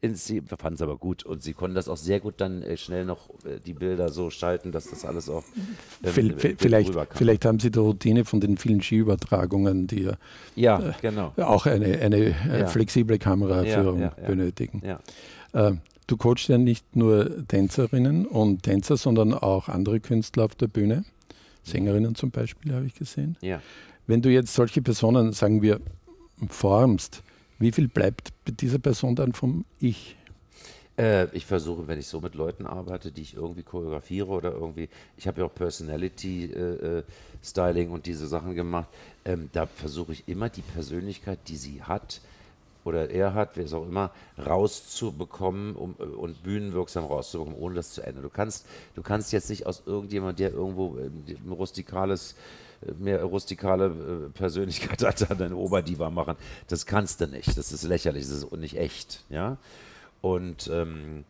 sie 0.03 0.41
fanden 0.41 0.75
es 0.75 0.83
aber 0.83 0.97
gut 0.97 1.25
und 1.25 1.43
sie 1.43 1.53
konnten 1.53 1.77
das 1.77 1.89
auch 1.89 1.97
sehr 1.97 2.19
gut 2.19 2.35
dann 2.39 2.63
äh, 2.63 2.77
schnell 2.77 3.05
noch 3.05 3.31
äh, 3.45 3.61
die 3.65 3.73
Bilder 3.73 4.09
so 4.09 4.31
schalten, 4.31 4.73
dass 4.73 4.91
das 4.91 5.05
alles 5.05 5.29
auch 5.29 5.45
ähm, 6.03 6.35
vielleicht, 6.39 6.93
vielleicht 7.15 7.45
haben 7.45 7.61
sie 7.61 7.71
die 7.71 7.79
Routine 7.79 8.25
von 8.25 8.41
den 8.41 8.57
vielen 8.57 8.83
Skiübertragungen, 8.83 9.87
die 9.87 10.03
ja, 10.03 10.17
ja 10.57 10.81
äh, 10.81 10.93
genau. 11.01 11.33
auch 11.37 11.67
eine, 11.67 11.99
eine 12.01 12.17
äh, 12.17 12.61
ja. 12.61 12.67
flexible 12.67 13.19
Kameraführung 13.19 14.01
ja, 14.01 14.09
benötigen. 14.09 14.83
Äh, 15.53 15.73
du 16.09 16.17
coachst 16.17 16.49
ja 16.49 16.59
nicht 16.59 16.97
nur 16.97 17.47
Tänzerinnen 17.47 18.27
und 18.27 18.65
Tänzer, 18.65 18.97
sondern 18.97 19.33
auch 19.35 19.69
andere 19.69 20.01
Künstler 20.01 20.47
auf 20.47 20.57
der 20.57 20.67
Bühne. 20.67 21.05
Sängerinnen 21.63 22.17
zum 22.17 22.33
Beispiel 22.33 22.75
habe 22.75 22.87
ich 22.87 22.95
gesehen. 22.95 23.37
Wenn 24.09 24.21
du 24.21 24.31
jetzt 24.31 24.53
solche 24.53 24.83
Personen, 24.83 25.33
sagen 25.33 25.63
wir, 25.63 25.81
formst, 26.49 27.23
wie 27.63 27.73
viel 27.73 27.89
bleibt 27.89 28.33
dieser 28.61 28.79
Person 28.79 29.15
dann 29.15 29.33
vom 29.33 29.65
Ich? 29.79 30.17
Äh, 30.99 31.35
ich 31.35 31.47
versuche, 31.47 31.87
wenn 31.87 31.99
ich 31.99 32.07
so 32.07 32.21
mit 32.21 32.35
Leuten 32.35 32.67
arbeite, 32.67 33.13
die 33.13 33.23
ich 33.23 33.35
irgendwie 33.35 33.63
choreografiere 33.63 34.29
oder 34.29 34.53
irgendwie, 34.53 34.89
ich 35.17 35.27
habe 35.27 35.41
ja 35.41 35.47
auch 35.47 35.55
Personality 35.55 36.47
äh, 36.47 36.99
äh, 36.99 37.03
Styling 37.43 37.91
und 37.91 38.07
diese 38.07 38.27
Sachen 38.27 38.55
gemacht, 38.55 38.89
ähm, 39.25 39.49
da 39.53 39.67
versuche 39.67 40.13
ich 40.13 40.25
immer 40.27 40.49
die 40.49 40.63
Persönlichkeit, 40.63 41.39
die 41.49 41.57
sie 41.57 41.83
hat, 41.83 42.21
oder 42.85 43.11
er 43.11 43.35
hat, 43.35 43.57
wer 43.57 43.65
es 43.65 43.73
auch 43.73 43.87
immer, 43.87 44.11
rauszubekommen 44.45 45.77
um, 45.77 45.95
äh, 45.99 46.03
und 46.03 46.43
bühnenwirksam 46.43 47.05
rauszubekommen, 47.05 47.59
ohne 47.59 47.77
das 47.77 47.93
zu 47.93 48.03
ändern. 48.03 48.25
Du 48.25 48.31
kannst, 48.31 48.67
du 48.95 49.03
kannst 49.03 49.33
jetzt 49.33 49.49
nicht 49.49 49.67
aus 49.67 49.85
irgendjemand, 49.87 50.41
der 50.41 50.53
irgendwo 50.53 50.99
äh, 50.99 51.07
ein 51.07 51.53
rustikales 51.53 52.35
mehr 52.99 53.23
rustikale 53.25 53.87
äh, 53.87 54.31
Persönlichkeit 54.31 55.03
als 55.05 55.29
eine 55.31 55.57
Oberdiva 55.57 56.11
machen. 56.11 56.37
Das 56.69 56.87
kannst 56.87 57.21
du 57.21 57.27
nicht. 57.27 57.57
Das 57.57 57.73
ist 57.73 57.83
lächerlich, 57.85 58.25
das 58.25 58.33
ist 58.33 58.53
nicht 58.53 58.77
echt. 58.77 59.25
Ja? 59.31 59.57
Und 60.21 60.69
ähm, 60.73 61.25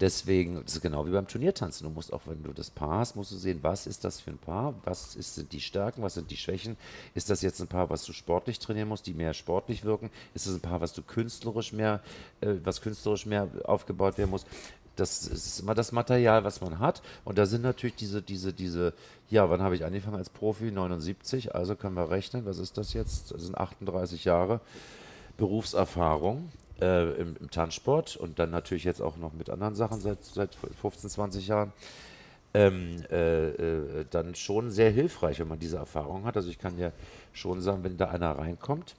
deswegen, 0.00 0.62
das 0.64 0.74
ist 0.74 0.82
genau 0.82 1.06
wie 1.06 1.10
beim 1.10 1.28
Turniertanzen. 1.28 1.86
Du 1.86 1.92
musst 1.92 2.12
auch, 2.12 2.22
wenn 2.26 2.42
du 2.42 2.52
das 2.52 2.70
Paar 2.70 2.98
hast, 2.98 3.16
musst 3.16 3.30
du 3.30 3.36
sehen, 3.36 3.60
was 3.62 3.86
ist 3.86 4.04
das 4.04 4.20
für 4.20 4.30
ein 4.30 4.38
Paar, 4.38 4.74
was 4.84 5.14
ist, 5.14 5.36
sind 5.36 5.52
die 5.52 5.60
Stärken, 5.60 6.02
was 6.02 6.14
sind 6.14 6.30
die 6.30 6.36
Schwächen. 6.36 6.76
Ist 7.14 7.30
das 7.30 7.40
jetzt 7.42 7.60
ein 7.60 7.68
Paar, 7.68 7.88
was 7.88 8.04
du 8.04 8.12
sportlich 8.12 8.58
trainieren 8.58 8.88
musst, 8.88 9.06
die 9.06 9.14
mehr 9.14 9.32
sportlich 9.32 9.84
wirken? 9.84 10.10
Ist 10.34 10.46
das 10.46 10.54
ein 10.54 10.60
Paar, 10.60 10.80
was 10.80 10.92
du 10.92 11.02
künstlerisch 11.02 11.72
mehr, 11.72 12.00
äh, 12.40 12.54
was 12.64 12.80
künstlerisch 12.80 13.26
mehr 13.26 13.48
aufgebaut 13.64 14.18
werden 14.18 14.30
muss? 14.30 14.44
Das 15.02 15.26
ist 15.26 15.60
immer 15.60 15.74
das 15.74 15.90
Material, 15.90 16.44
was 16.44 16.60
man 16.60 16.78
hat. 16.78 17.02
Und 17.24 17.36
da 17.36 17.46
sind 17.46 17.62
natürlich 17.62 17.96
diese, 17.96 18.22
diese, 18.22 18.52
diese, 18.52 18.94
ja, 19.28 19.50
wann 19.50 19.60
habe 19.60 19.74
ich 19.74 19.84
angefangen 19.84 20.16
als 20.16 20.30
Profi? 20.30 20.70
79, 20.70 21.54
also 21.54 21.74
können 21.74 21.94
wir 21.94 22.10
rechnen, 22.10 22.46
was 22.46 22.58
ist 22.58 22.78
das 22.78 22.92
jetzt? 22.92 23.32
Das 23.32 23.42
sind 23.42 23.58
38 23.58 24.24
Jahre 24.24 24.60
Berufserfahrung 25.36 26.50
äh, 26.80 27.20
im, 27.20 27.36
im, 27.40 27.50
Tanzsport 27.50 28.16
und 28.16 28.38
dann 28.38 28.50
natürlich 28.50 28.84
jetzt 28.84 29.02
auch 29.02 29.16
noch 29.16 29.32
mit 29.32 29.50
anderen 29.50 29.74
Sachen 29.74 30.00
seit, 30.00 30.24
seit 30.24 30.54
15, 30.54 31.10
20 31.10 31.48
Jahren. 31.48 31.72
Ähm, 32.54 33.02
äh, 33.10 33.48
äh, 33.48 34.04
dann 34.10 34.34
schon 34.34 34.70
sehr 34.70 34.90
hilfreich, 34.90 35.40
wenn 35.40 35.48
man 35.48 35.58
diese 35.58 35.78
Erfahrung 35.78 36.26
hat. 36.26 36.36
Also 36.36 36.50
ich 36.50 36.58
kann 36.58 36.78
ja 36.78 36.92
schon 37.32 37.62
sagen, 37.62 37.82
wenn 37.82 37.96
da 37.96 38.10
einer 38.10 38.38
reinkommt, 38.38 38.94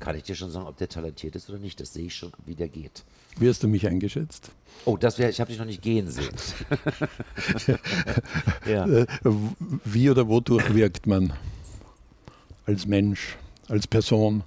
kann 0.00 0.16
ich 0.16 0.24
dir 0.24 0.34
schon 0.34 0.50
sagen, 0.50 0.66
ob 0.66 0.76
der 0.76 0.88
talentiert 0.88 1.36
ist 1.36 1.48
oder 1.48 1.58
nicht. 1.58 1.80
Das 1.80 1.92
sehe 1.92 2.06
ich 2.06 2.14
schon, 2.14 2.32
wie 2.44 2.54
der 2.54 2.68
geht. 2.68 3.04
Wie 3.38 3.48
hast 3.48 3.62
du 3.62 3.68
mich 3.68 3.86
eingeschätzt? 3.86 4.50
Oh, 4.84 4.96
das 4.96 5.18
wäre, 5.18 5.30
ich 5.30 5.40
habe 5.40 5.48
dich 5.48 5.58
noch 5.58 5.66
nicht 5.66 5.80
gehen 5.80 6.10
sehen. 6.10 6.34
ja. 8.66 8.86
Äh, 8.86 9.06
wie 9.84 10.10
oder 10.10 10.28
wodurch 10.28 10.74
wirkt 10.74 11.06
man 11.06 11.32
als 12.66 12.86
Mensch, 12.86 13.36
als 13.68 13.86
Person? 13.86 14.42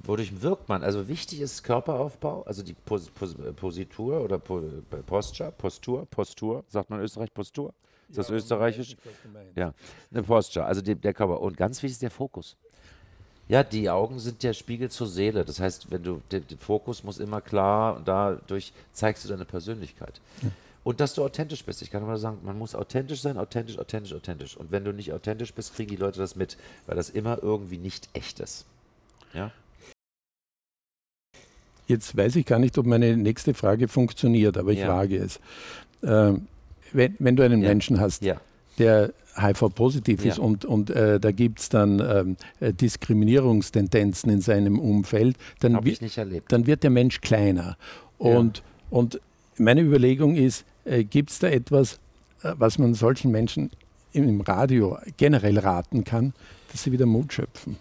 Wodurch 0.00 0.42
wirkt 0.42 0.68
man? 0.68 0.82
Also 0.82 1.08
wichtig 1.08 1.40
ist 1.40 1.62
Körperaufbau, 1.62 2.42
also 2.42 2.62
die 2.62 2.74
Pos 2.74 3.08
Pos 3.08 3.34
Positur 3.56 4.20
oder 4.20 4.38
po 4.38 4.62
Posture, 5.06 5.50
Postur, 5.52 6.06
Postur, 6.06 6.64
sagt 6.68 6.90
man 6.90 6.98
in 6.98 7.06
Österreich 7.06 7.32
Postur? 7.32 7.72
Ist 8.10 8.16
ja, 8.16 8.22
das 8.22 8.30
österreichisch? 8.30 8.96
Ja, 9.56 9.72
eine 10.10 10.22
Posture, 10.22 10.66
also 10.66 10.82
die, 10.82 10.94
der 10.94 11.14
Körper. 11.14 11.40
Und 11.40 11.56
ganz 11.56 11.82
wichtig 11.82 11.92
ist 11.92 12.02
der 12.02 12.10
Fokus. 12.10 12.56
Ja, 13.48 13.62
die 13.62 13.90
Augen 13.90 14.18
sind 14.18 14.42
der 14.42 14.54
Spiegel 14.54 14.90
zur 14.90 15.06
Seele. 15.06 15.44
Das 15.44 15.60
heißt, 15.60 15.90
wenn 15.90 16.02
du 16.02 16.22
der, 16.30 16.40
der 16.40 16.56
Fokus 16.56 17.04
muss 17.04 17.18
immer 17.18 17.40
klar 17.40 17.96
und 17.96 18.08
dadurch 18.08 18.72
zeigst 18.92 19.24
du 19.24 19.28
deine 19.28 19.44
Persönlichkeit. 19.44 20.20
Ja. 20.42 20.50
Und 20.82 21.00
dass 21.00 21.14
du 21.14 21.24
authentisch 21.24 21.64
bist. 21.64 21.80
Ich 21.82 21.90
kann 21.90 22.04
nur 22.04 22.18
sagen, 22.18 22.38
man 22.42 22.58
muss 22.58 22.74
authentisch 22.74 23.22
sein, 23.22 23.38
authentisch, 23.38 23.78
authentisch, 23.78 24.12
authentisch. 24.12 24.56
Und 24.56 24.70
wenn 24.70 24.84
du 24.84 24.92
nicht 24.92 25.12
authentisch 25.12 25.52
bist, 25.52 25.74
kriegen 25.74 25.90
die 25.90 25.96
Leute 25.96 26.18
das 26.18 26.36
mit, 26.36 26.58
weil 26.86 26.96
das 26.96 27.08
immer 27.10 27.42
irgendwie 27.42 27.78
nicht 27.78 28.08
echt 28.12 28.40
ist. 28.40 28.66
Ja? 29.32 29.50
Jetzt 31.86 32.16
weiß 32.16 32.36
ich 32.36 32.46
gar 32.46 32.58
nicht, 32.58 32.76
ob 32.78 32.86
meine 32.86 33.16
nächste 33.16 33.54
Frage 33.54 33.88
funktioniert, 33.88 34.56
aber 34.56 34.72
ich 34.72 34.80
ja. 34.80 34.88
wage 34.88 35.16
es. 35.16 35.40
Ähm, 36.02 36.46
wenn, 36.92 37.16
wenn, 37.18 37.36
du 37.36 37.42
einen 37.42 37.62
ja. 37.62 37.68
Menschen 37.68 38.00
hast, 38.00 38.22
der 38.78 39.12
HIV-positiv 39.36 40.24
ja. 40.24 40.32
ist 40.32 40.38
und, 40.38 40.64
und 40.64 40.90
äh, 40.90 41.18
da 41.18 41.32
gibt 41.32 41.60
es 41.60 41.68
dann 41.68 42.00
ähm, 42.00 42.36
äh, 42.60 42.72
Diskriminierungstendenzen 42.72 44.30
in 44.30 44.40
seinem 44.40 44.78
Umfeld, 44.78 45.36
dann, 45.60 45.78
dann 46.48 46.66
wird 46.66 46.82
der 46.82 46.90
Mensch 46.90 47.20
kleiner. 47.20 47.76
Und, 48.18 48.58
ja. 48.58 48.64
und 48.90 49.20
meine 49.58 49.80
Überlegung 49.80 50.36
ist, 50.36 50.64
äh, 50.84 51.04
gibt 51.04 51.30
es 51.30 51.38
da 51.38 51.48
etwas, 51.48 51.94
äh, 52.42 52.52
was 52.56 52.78
man 52.78 52.94
solchen 52.94 53.30
Menschen 53.30 53.70
im 54.12 54.40
Radio 54.40 54.98
generell 55.16 55.58
raten 55.58 56.04
kann, 56.04 56.34
dass 56.70 56.84
sie 56.84 56.92
wieder 56.92 57.06
Mut 57.06 57.32
schöpfen? 57.32 57.76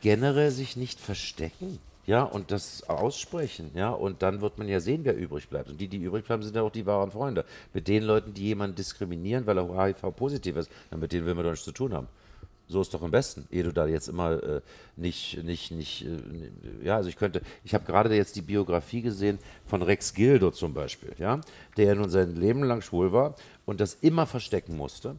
Generell 0.00 0.52
sich 0.52 0.76
nicht 0.76 1.00
verstecken 1.00 1.80
ja, 2.06 2.22
und 2.22 2.52
das 2.52 2.88
aussprechen, 2.88 3.70
ja, 3.74 3.90
und 3.90 4.22
dann 4.22 4.40
wird 4.40 4.58
man 4.58 4.68
ja 4.68 4.80
sehen, 4.80 5.00
wer 5.04 5.16
übrig 5.16 5.48
bleibt. 5.48 5.70
Und 5.70 5.80
die, 5.80 5.88
die 5.88 5.98
übrig 5.98 6.24
bleiben, 6.24 6.42
sind 6.42 6.54
ja 6.54 6.62
auch 6.62 6.70
die 6.70 6.86
wahren 6.86 7.10
Freunde. 7.10 7.44
Mit 7.74 7.88
den 7.88 8.04
Leuten, 8.04 8.32
die 8.32 8.44
jemanden 8.44 8.76
diskriminieren, 8.76 9.46
weil 9.46 9.58
er 9.58 9.86
HIV-positiv 9.86 10.56
ist, 10.56 10.70
dann 10.90 11.00
mit 11.00 11.12
denen 11.12 11.26
will 11.26 11.34
man 11.34 11.44
doch 11.44 11.50
nichts 11.50 11.64
zu 11.64 11.72
tun 11.72 11.92
haben. 11.92 12.08
So 12.68 12.80
ist 12.80 12.92
doch 12.92 13.02
am 13.02 13.12
besten, 13.12 13.46
ehe 13.50 13.62
du 13.62 13.72
da 13.72 13.86
jetzt 13.86 14.08
immer 14.08 14.42
äh, 14.42 14.60
nicht, 14.96 15.42
nicht, 15.44 15.70
nicht, 15.70 16.04
äh, 16.04 16.84
ja, 16.84 16.96
also 16.96 17.08
ich 17.08 17.16
könnte, 17.16 17.40
ich 17.64 17.74
habe 17.74 17.84
gerade 17.84 18.14
jetzt 18.14 18.34
die 18.34 18.42
Biografie 18.42 19.02
gesehen 19.02 19.38
von 19.66 19.82
Rex 19.82 20.14
Gildo 20.14 20.50
zum 20.50 20.74
Beispiel, 20.74 21.12
ja, 21.18 21.40
der 21.76 21.86
ja 21.86 21.94
nun 21.94 22.10
sein 22.10 22.34
Leben 22.34 22.64
lang 22.64 22.82
schwul 22.82 23.12
war 23.12 23.36
und 23.66 23.80
das 23.80 23.94
immer 24.00 24.26
verstecken 24.26 24.76
musste 24.76 25.16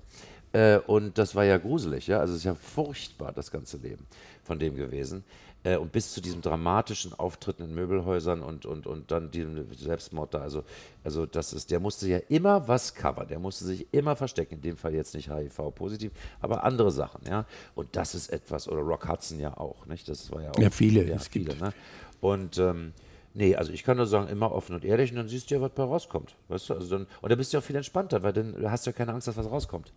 Äh, 0.54 0.80
und 0.88 1.18
das 1.18 1.36
war 1.36 1.44
ja 1.44 1.58
gruselig, 1.58 2.08
ja. 2.08 2.20
Also 2.20 2.34
es 2.34 2.40
ist 2.40 2.46
ja 2.46 2.56
furchtbar, 2.56 3.34
das 3.34 3.52
ganze 3.52 3.78
Leben 3.78 4.06
von 4.44 4.58
dem 4.60 4.76
gewesen. 4.76 5.24
Äh, 5.68 5.76
und 5.78 5.92
bis 5.92 6.14
zu 6.14 6.22
diesem 6.22 6.42
dramatischen 6.42 7.14
Auftritten 7.14 7.64
in 7.64 7.76
Möbelhäusern 7.76 8.42
und, 8.42 8.66
und, 8.66 8.88
und 8.88 9.12
dann 9.12 9.32
diesem 9.32 9.68
Selbstmord 9.74 10.34
da. 10.34 10.40
Also, 10.40 10.64
also 11.04 11.26
das 11.26 11.52
ist, 11.52 11.72
der 11.72 11.82
musste 11.82 12.08
ja 12.08 12.20
immer 12.30 12.68
was 12.70 12.96
covern, 12.96 13.28
der 13.28 13.40
musste 13.40 13.66
sich 13.66 13.86
immer 13.92 14.16
verstecken. 14.16 14.56
In 14.56 14.62
dem 14.62 14.78
Fall 14.78 14.94
jetzt 14.94 15.14
nicht 15.14 15.30
HIV-positiv, 15.30 16.14
aber 16.40 16.64
andere 16.64 16.92
Sachen, 16.92 17.22
ja. 17.28 17.46
Und 17.76 17.90
das 17.98 18.16
ist 18.16 18.30
etwas, 18.30 18.70
oder 18.70 18.82
Rock 18.82 19.10
Hudson 19.10 19.40
ja 19.40 19.58
auch, 19.58 19.86
nicht? 19.88 20.08
Das 20.08 20.32
war 20.32 20.42
ja 20.42 20.52
auch. 20.52 20.60
Ja, 20.60 20.70
viele. 20.70 21.04
Ja, 21.04 21.18
es 21.18 21.28
viele, 21.28 21.56
ne? 21.58 21.74
Und 22.22 22.58
ähm, 22.58 22.94
Nee, 23.34 23.56
also 23.56 23.72
ich 23.72 23.84
kann 23.84 23.98
nur 23.98 24.08
sagen, 24.08 24.30
immer 24.30 24.52
offen 24.52 24.74
und 24.74 24.84
ehrlich 24.84 25.12
und 25.12 25.18
dann 25.18 25.28
siehst 25.28 25.52
du 25.52 25.56
ja, 25.56 25.62
was 25.62 25.70
bei 25.70 25.84
rauskommt. 25.84 26.34
Weißt 26.48 26.70
du? 26.70 26.74
Also 26.74 26.98
dann, 26.98 27.06
und 27.22 27.30
dann 27.30 27.38
bist 27.38 27.54
du 27.54 27.58
ja 27.58 27.62
auch 27.62 27.64
viel 27.64 27.76
entspannter, 27.76 28.24
weil 28.24 28.34
dann 28.34 28.56
hast 28.72 28.88
du 28.88 28.90
ja 28.90 28.98
keine 28.98 29.14
Angst, 29.14 29.28
dass 29.28 29.38
was 29.38 29.52
rauskommt. 29.52 29.94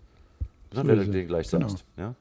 Ne, 0.74 0.86
wenn 0.86 0.98
du 0.98 1.06
den 1.06 1.26
gleich 1.26 1.48
genau. 1.48 1.68
sagst. 1.68 1.86
Ja? 1.96 2.14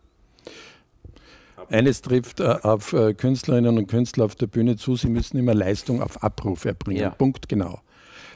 Eines 1.70 2.02
trifft 2.02 2.40
äh, 2.40 2.56
auf 2.64 2.94
äh, 2.94 3.14
Künstlerinnen 3.14 3.78
und 3.78 3.88
Künstler 3.88 4.26
auf 4.26 4.36
der 4.36 4.48
Bühne 4.48 4.76
zu, 4.76 4.96
sie 4.96 5.10
müssen 5.10 5.38
immer 5.38 5.54
Leistung 5.54 6.02
auf 6.02 6.24
Abruf 6.24 6.66
erbringen. 6.66 7.02
Ja. 7.02 7.10
Punkt 7.12 7.48
genau. 7.48 7.80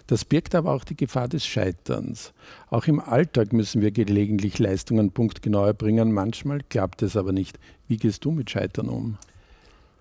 Das 0.08 0.26
birgt 0.26 0.54
aber 0.54 0.74
auch 0.74 0.84
die 0.84 0.98
Gefahr 0.98 1.30
des 1.30 1.46
Scheiterns. 1.46 2.34
Auch 2.70 2.88
im 2.88 3.00
Alltag 3.00 3.54
müssen 3.54 3.82
wir 3.82 3.92
gelegentlich 3.92 4.60
Leistungen 4.60 5.12
punktgenau 5.12 5.66
erbringen. 5.66 6.12
Manchmal 6.12 6.60
klappt 6.70 7.02
es 7.02 7.16
aber 7.16 7.32
nicht. 7.32 7.58
Wie 7.88 7.98
gehst 7.98 8.26
du 8.26 8.32
mit 8.32 8.50
Scheitern 8.50 8.90
um? 8.90 9.18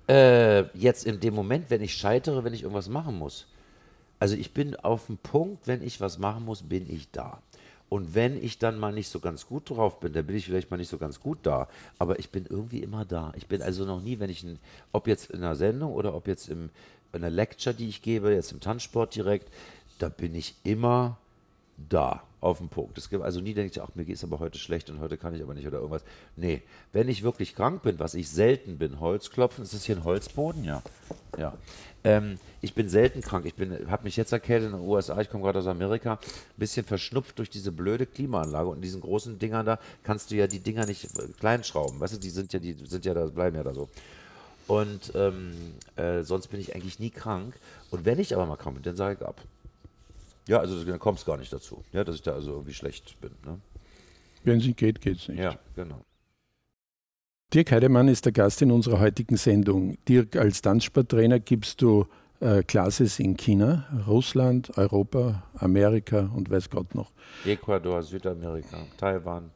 Äh, 0.09 0.65
jetzt 0.77 1.07
in 1.07 1.21
dem 1.21 1.35
Moment, 1.35 1.71
wenn 1.71 1.81
ich 1.81 1.95
scheitere, 1.95 2.43
wenn 2.43 2.53
ich 2.53 2.63
irgendwas 2.63 2.89
machen 2.89 3.17
muss. 3.19 3.47
Also 4.19 4.37
ich 4.37 4.53
bin 4.53 4.77
auf 4.77 5.07
dem 5.07 5.19
Punkt, 5.19 5.67
wenn 5.67 5.83
ich 5.83 6.01
was 6.01 6.19
machen 6.19 6.45
muss, 6.45 6.63
bin 6.63 6.93
ich 6.93 7.11
da. 7.13 7.41
Und 7.93 8.15
wenn 8.15 8.43
ich 8.43 8.59
dann 8.59 8.79
mal 8.79 8.91
nicht 8.91 9.11
so 9.11 9.21
ganz 9.21 9.47
gut 9.47 9.69
drauf 9.69 10.01
bin, 10.01 10.15
dann 10.15 10.27
bin 10.27 10.35
ich 10.35 10.47
vielleicht 10.47 10.71
mal 10.71 10.79
nicht 10.79 10.89
so 10.89 10.97
ganz 10.97 11.21
gut 11.21 11.41
da. 11.43 11.69
Aber 11.99 12.19
ich 12.19 12.31
bin 12.31 12.47
irgendwie 12.49 12.83
immer 12.83 13.05
da. 13.05 13.35
Ich 13.37 13.49
bin 13.49 13.61
also 13.61 13.85
noch 13.85 14.01
nie, 14.01 14.19
wenn 14.19 14.31
ich, 14.31 14.43
ein, 14.43 14.59
ob 14.93 15.07
jetzt 15.07 15.31
in 15.31 15.41
einer 15.41 15.57
Sendung 15.57 15.93
oder 15.93 16.15
ob 16.15 16.27
jetzt 16.27 16.49
im, 16.49 16.71
in 17.13 17.23
einer 17.23 17.29
Lecture, 17.29 17.75
die 17.75 17.91
ich 17.91 18.01
gebe, 18.01 18.33
jetzt 18.33 18.51
im 18.51 18.61
Tanzsport 18.61 19.15
direkt, 19.15 19.53
da 19.99 20.09
bin 20.09 20.35
ich 20.35 20.55
immer 20.65 21.19
da 21.91 22.23
auf 22.43 22.59
dem 22.59 22.69
Punkt. 22.69 22.99
Es 22.99 23.09
gibt 23.09 23.23
also 23.23 23.41
nie, 23.41 23.55
denke 23.55 23.71
ich, 23.73 23.81
ach, 23.81 23.95
mir 23.95 24.05
geht 24.05 24.17
es 24.17 24.25
aber 24.25 24.41
heute 24.41 24.59
schlecht 24.59 24.91
und 24.91 25.01
heute 25.01 25.17
kann 25.17 25.33
ich 25.33 25.43
aber 25.43 25.55
nicht 25.55 25.67
oder 25.67 25.79
irgendwas. 25.79 26.03
Nee, 26.37 26.63
wenn 26.93 27.09
ich 27.09 27.23
wirklich 27.23 27.55
krank 27.55 27.83
bin, 27.83 28.01
was 28.01 28.15
ich 28.15 28.29
selten 28.29 28.79
bin, 28.79 28.99
Holzklopfen, 28.99 29.63
ist 29.63 29.73
das 29.73 29.85
hier 29.85 29.97
ein 29.97 30.03
Holzboden? 30.03 30.65
Ja. 30.65 30.83
Ja. 31.39 31.57
Ähm, 32.03 32.41
ich 32.61 32.75
bin 32.75 32.89
selten 32.89 33.21
krank. 33.21 33.47
Ich 33.47 33.55
habe 33.89 34.03
mich 34.03 34.17
jetzt 34.17 34.33
erkältet 34.33 34.73
in 34.73 34.77
den 34.77 34.87
USA, 34.87 35.21
ich 35.21 35.31
komme 35.31 35.45
gerade 35.45 35.61
aus 35.61 35.69
Amerika, 35.69 36.15
ein 36.15 36.19
bisschen 36.57 36.85
verschnupft 36.85 37.39
durch 37.39 37.49
diese 37.49 37.71
blöde 37.71 38.07
Klimaanlage 38.07 38.69
und 38.69 38.77
in 38.77 38.83
diesen 38.83 39.01
großen 39.01 39.39
Dingern 39.39 39.65
da 39.65 39.79
kannst 40.03 40.33
du 40.33 40.35
ja 40.35 40.49
die 40.49 40.59
Dinger 40.59 40.85
nicht 40.85 41.05
äh, 41.05 41.29
kleinschrauben. 41.39 42.01
Weißt 42.01 42.15
du, 42.15 42.19
die 42.19 42.31
sind 42.31 42.53
ja, 42.53 42.59
die 42.59 42.73
sind 42.73 43.05
ja 43.05 43.15
da, 43.15 43.27
bleiben 43.27 43.57
ja 43.57 43.63
da 43.63 43.73
so. 43.73 43.89
Und 44.67 45.13
ähm, 45.15 45.53
äh, 45.95 46.25
sonst 46.25 46.49
bin 46.49 46.59
ich 46.59 46.75
eigentlich 46.75 46.99
nie 46.99 47.11
krank. 47.11 47.55
Und 47.93 48.05
wenn 48.05 48.19
ich 48.19 48.35
aber 48.35 48.47
mal 48.47 48.57
krank 48.57 48.75
bin, 48.75 48.83
dann 48.83 48.97
sage 48.97 49.19
ich 49.21 49.27
ab. 49.27 49.41
Ja, 50.49 50.59
also 50.59 50.85
dann 50.85 50.99
kommt 50.99 51.19
es 51.19 51.25
gar 51.25 51.37
nicht 51.37 51.53
dazu, 51.53 51.85
ja, 51.93 52.05
dass 52.05 52.17
ich 52.17 52.23
da 52.23 52.33
also 52.33 52.53
irgendwie 52.53 52.75
schlecht 52.75 53.21
bin. 53.21 53.31
Ne? 53.45 53.59
Wenn 54.45 54.59
es 54.59 54.67
nicht 54.67 54.79
geht, 54.79 55.01
geht 55.01 55.19
es 55.19 55.29
nicht. 55.29 55.39
Ja, 55.39 55.57
genau. 55.77 56.05
Dirk 57.55 57.71
Heidemann 57.71 58.09
ist 58.09 58.25
der 58.25 58.33
Gast 58.33 58.63
in 58.63 58.73
unserer 58.73 58.99
heutigen 58.99 59.37
Sendung. 59.37 59.99
Dirk, 60.09 60.37
als 60.37 60.63
Tanzsporttrainer 60.63 61.39
gibst 61.39 61.83
du 61.83 62.07
äh, 62.41 62.63
Classes 62.63 63.19
in 63.21 63.37
China, 63.37 63.87
Russland, 64.07 64.77
Europa, 64.77 65.43
Amerika 65.55 66.31
und 66.35 66.51
weiß 66.51 66.71
Gott 66.71 66.95
noch. 66.95 67.13
Ecuador, 67.45 68.03
Südamerika, 68.03 68.79
Taiwan. 68.97 69.51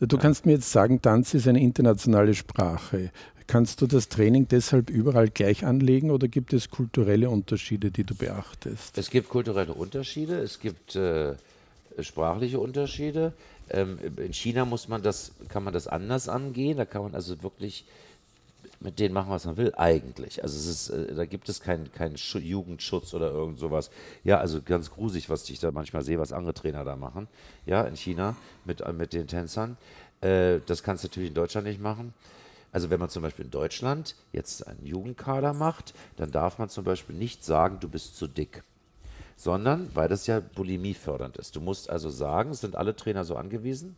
Du 0.00 0.16
ja. 0.16 0.22
kannst 0.22 0.46
mir 0.46 0.52
jetzt 0.52 0.70
sagen, 0.72 1.00
Tanz 1.00 1.34
ist 1.34 1.46
eine 1.46 1.60
internationale 1.60 2.34
Sprache. 2.34 3.10
Kannst 3.46 3.80
du 3.80 3.86
das 3.86 4.08
Training 4.08 4.48
deshalb 4.48 4.90
überall 4.90 5.28
gleich 5.28 5.64
anlegen 5.64 6.10
oder 6.10 6.26
gibt 6.26 6.52
es 6.52 6.70
kulturelle 6.70 7.30
Unterschiede, 7.30 7.92
die 7.92 8.02
du 8.02 8.14
beachtest? 8.14 8.98
Es 8.98 9.10
gibt 9.10 9.28
kulturelle 9.28 9.72
Unterschiede, 9.72 10.38
es 10.38 10.58
gibt 10.58 10.96
äh, 10.96 11.34
sprachliche 12.00 12.58
Unterschiede. 12.58 13.32
Ähm, 13.70 13.98
in 14.16 14.32
China 14.32 14.64
muss 14.64 14.88
man 14.88 15.02
das, 15.02 15.32
kann 15.48 15.62
man 15.62 15.72
das 15.72 15.86
anders 15.86 16.28
angehen. 16.28 16.76
Da 16.76 16.84
kann 16.84 17.02
man 17.02 17.14
also 17.14 17.40
wirklich 17.42 17.84
mit 18.80 18.98
denen 18.98 19.14
machen, 19.14 19.30
was 19.30 19.44
man 19.46 19.56
will, 19.56 19.72
eigentlich. 19.76 20.42
Also 20.42 20.56
es 20.56 20.66
ist, 20.66 20.90
äh, 20.90 21.14
da 21.14 21.24
gibt 21.24 21.48
es 21.48 21.60
keinen 21.60 21.92
kein 21.92 22.14
Jugendschutz 22.16 23.14
oder 23.14 23.30
irgend 23.30 23.58
sowas. 23.58 23.90
Ja, 24.24 24.38
also 24.38 24.60
ganz 24.60 24.90
grusig, 24.90 25.30
was 25.30 25.48
ich 25.48 25.60
da 25.60 25.70
manchmal 25.70 26.02
sehe, 26.02 26.18
was 26.18 26.32
andere 26.32 26.54
Trainer 26.54 26.84
da 26.84 26.96
machen. 26.96 27.28
Ja, 27.64 27.82
in 27.82 27.96
China 27.96 28.36
mit, 28.64 28.82
mit 28.92 29.12
den 29.12 29.28
Tänzern. 29.28 29.76
Äh, 30.20 30.58
das 30.66 30.82
kannst 30.82 31.04
du 31.04 31.08
natürlich 31.08 31.28
in 31.28 31.34
Deutschland 31.34 31.66
nicht 31.66 31.80
machen. 31.80 32.12
Also 32.76 32.90
wenn 32.90 33.00
man 33.00 33.08
zum 33.08 33.22
Beispiel 33.22 33.46
in 33.46 33.50
Deutschland 33.50 34.14
jetzt 34.34 34.66
einen 34.66 34.84
Jugendkader 34.84 35.54
macht, 35.54 35.94
dann 36.16 36.30
darf 36.30 36.58
man 36.58 36.68
zum 36.68 36.84
Beispiel 36.84 37.16
nicht 37.16 37.42
sagen, 37.42 37.78
du 37.80 37.88
bist 37.88 38.16
zu 38.18 38.26
dick. 38.26 38.64
Sondern, 39.34 39.88
weil 39.94 40.10
das 40.10 40.26
ja 40.26 40.40
Bulimie 40.40 40.92
fördernd 40.92 41.38
ist. 41.38 41.56
Du 41.56 41.62
musst 41.62 41.88
also 41.88 42.10
sagen, 42.10 42.50
es 42.50 42.60
sind 42.60 42.76
alle 42.76 42.94
Trainer 42.94 43.24
so 43.24 43.34
angewiesen, 43.34 43.96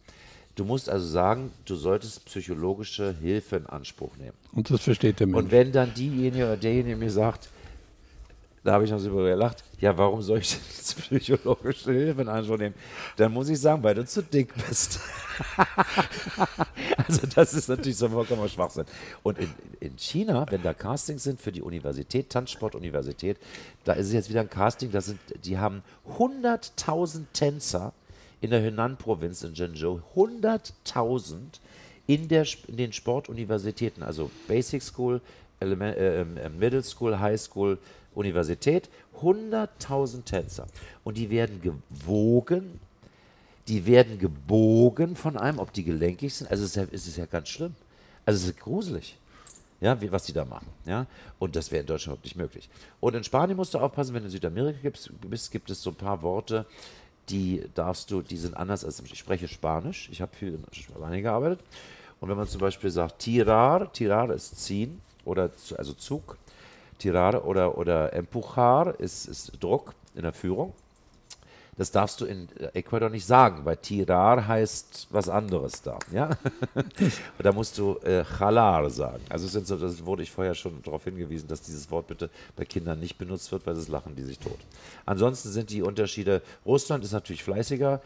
du 0.54 0.64
musst 0.64 0.88
also 0.88 1.04
sagen, 1.04 1.50
du 1.64 1.74
solltest 1.74 2.24
psychologische 2.26 3.16
Hilfe 3.20 3.56
in 3.56 3.66
Anspruch 3.66 4.16
nehmen. 4.16 4.36
Und 4.52 4.70
das 4.70 4.82
versteht 4.82 5.18
der 5.18 5.26
Mensch. 5.26 5.38
Und 5.38 5.50
wenn 5.50 5.72
dann 5.72 5.92
diejenige 5.94 6.44
oder 6.44 6.56
derjenige 6.56 6.94
mir 6.94 7.10
sagt, 7.10 7.48
da 8.68 8.74
habe 8.74 8.84
ich 8.84 8.90
noch 8.90 8.98
so 8.98 9.08
über 9.08 9.24
gelacht. 9.24 9.64
Ja, 9.80 9.96
warum 9.96 10.20
soll 10.20 10.40
ich 10.40 10.50
denn 10.50 11.20
psychologische 11.20 11.90
Hilfe 11.90 12.20
in 12.20 12.28
Anspruch 12.28 12.58
nehmen? 12.58 12.74
Dann 13.16 13.32
muss 13.32 13.48
ich 13.48 13.58
sagen, 13.58 13.82
weil 13.82 13.94
du 13.94 14.04
zu 14.04 14.22
dick 14.22 14.52
bist. 14.68 15.00
also 16.98 17.26
das 17.34 17.54
ist 17.54 17.70
natürlich 17.70 17.96
so 17.96 18.10
vollkommen 18.10 18.46
Schwachsinn. 18.46 18.84
Und 19.22 19.38
in, 19.38 19.48
in 19.80 19.96
China, 19.96 20.44
wenn 20.50 20.62
da 20.62 20.74
Castings 20.74 21.22
sind 21.22 21.40
für 21.40 21.50
die 21.50 21.62
Universität, 21.62 22.28
Tanzsportuniversität, 22.28 23.38
da 23.84 23.94
ist 23.94 24.08
es 24.08 24.12
jetzt 24.12 24.28
wieder 24.28 24.42
ein 24.42 24.50
Casting, 24.50 24.90
das 24.92 25.06
sind, 25.06 25.20
die 25.44 25.56
haben 25.56 25.82
100.000 26.18 27.22
Tänzer 27.32 27.94
in 28.42 28.50
der 28.50 28.60
Henan-Provinz 28.60 29.44
in 29.44 29.54
Zhengzhou. 29.54 30.02
100.000 30.14 31.36
in, 32.06 32.28
in 32.28 32.76
den 32.76 32.92
Sportuniversitäten, 32.92 34.02
also 34.02 34.30
Basic 34.46 34.82
School, 34.82 35.22
Element, 35.60 35.96
äh, 35.96 36.20
äh, 36.20 36.48
Middle 36.50 36.82
School, 36.82 37.18
High 37.18 37.40
School, 37.40 37.78
Universität 38.18 38.90
100.000 39.20 40.24
Tänzer. 40.24 40.66
Und 41.04 41.16
die 41.16 41.30
werden 41.30 41.62
gewogen, 41.62 42.80
die 43.68 43.86
werden 43.86 44.18
gebogen 44.18 45.16
von 45.16 45.36
einem, 45.36 45.58
ob 45.58 45.72
die 45.72 45.84
gelenkig 45.84 46.34
sind. 46.34 46.50
Also 46.50 46.64
es 46.64 46.70
ist 46.70 46.76
ja, 46.76 46.86
es 46.90 47.16
ja 47.16 47.26
ganz 47.26 47.48
schlimm. 47.48 47.74
Also 48.26 48.42
es 48.42 48.50
ist 48.50 48.60
gruselig. 48.60 49.16
Ja, 49.80 50.00
wie, 50.00 50.10
was 50.10 50.24
die 50.24 50.32
da 50.32 50.44
machen. 50.44 50.66
Ja? 50.86 51.06
Und 51.38 51.54
das 51.54 51.70
wäre 51.70 51.82
in 51.82 51.86
Deutschland 51.86 52.14
überhaupt 52.14 52.24
nicht 52.24 52.36
möglich. 52.36 52.68
Und 52.98 53.14
in 53.14 53.22
Spanien 53.22 53.56
musst 53.56 53.74
du 53.74 53.78
aufpassen, 53.78 54.12
wenn 54.12 54.22
du 54.22 54.26
in 54.26 54.32
Südamerika 54.32 54.90
bist, 55.28 55.52
gibt 55.52 55.70
es 55.70 55.80
so 55.80 55.90
ein 55.90 55.96
paar 55.96 56.20
Worte, 56.22 56.66
die 57.28 57.64
darfst 57.74 58.10
du, 58.10 58.22
die 58.22 58.36
sind 58.36 58.56
anders 58.56 58.84
als 58.84 59.00
ich 59.00 59.18
spreche 59.18 59.46
Spanisch. 59.46 60.08
Ich 60.10 60.20
habe 60.20 60.34
viel 60.34 60.54
in 60.54 60.64
Spanien 60.72 61.22
gearbeitet. 61.22 61.60
Und 62.20 62.28
wenn 62.28 62.36
man 62.36 62.48
zum 62.48 62.60
Beispiel 62.60 62.90
sagt 62.90 63.20
tirar, 63.20 63.92
tirar 63.92 64.30
ist 64.30 64.58
ziehen 64.64 65.00
oder 65.24 65.50
also 65.76 65.92
Zug, 65.92 66.36
Tirare 66.98 67.44
oder, 67.44 67.78
oder 67.78 68.12
Empujar 68.12 68.98
ist, 68.98 69.26
ist 69.26 69.52
Druck 69.60 69.94
in 70.14 70.22
der 70.22 70.32
Führung. 70.32 70.72
Das 71.78 71.92
darfst 71.92 72.20
du 72.20 72.24
in 72.24 72.48
Ecuador 72.74 73.08
nicht 73.08 73.24
sagen, 73.24 73.64
weil 73.64 73.76
Tirar 73.76 74.48
heißt 74.48 75.06
was 75.10 75.28
anderes 75.28 75.80
da. 75.80 76.00
Ja? 76.12 76.30
Und 76.74 76.90
da 77.38 77.52
musst 77.52 77.78
du 77.78 77.96
äh, 77.98 78.24
Chalar 78.24 78.90
sagen. 78.90 79.22
Also 79.28 79.46
sind 79.46 79.64
so, 79.64 79.76
das 79.76 80.04
wurde 80.04 80.24
ich 80.24 80.30
vorher 80.32 80.56
schon 80.56 80.82
darauf 80.82 81.04
hingewiesen, 81.04 81.46
dass 81.46 81.62
dieses 81.62 81.88
Wort 81.92 82.08
bitte 82.08 82.30
bei 82.56 82.64
Kindern 82.64 82.98
nicht 82.98 83.16
benutzt 83.16 83.52
wird, 83.52 83.64
weil 83.64 83.76
das 83.76 83.86
lachen 83.86 84.16
die 84.16 84.24
sich 84.24 84.40
tot. 84.40 84.58
Ansonsten 85.06 85.50
sind 85.50 85.70
die 85.70 85.82
Unterschiede, 85.82 86.42
Russland 86.66 87.04
ist 87.04 87.12
natürlich 87.12 87.44
fleißiger, 87.44 88.00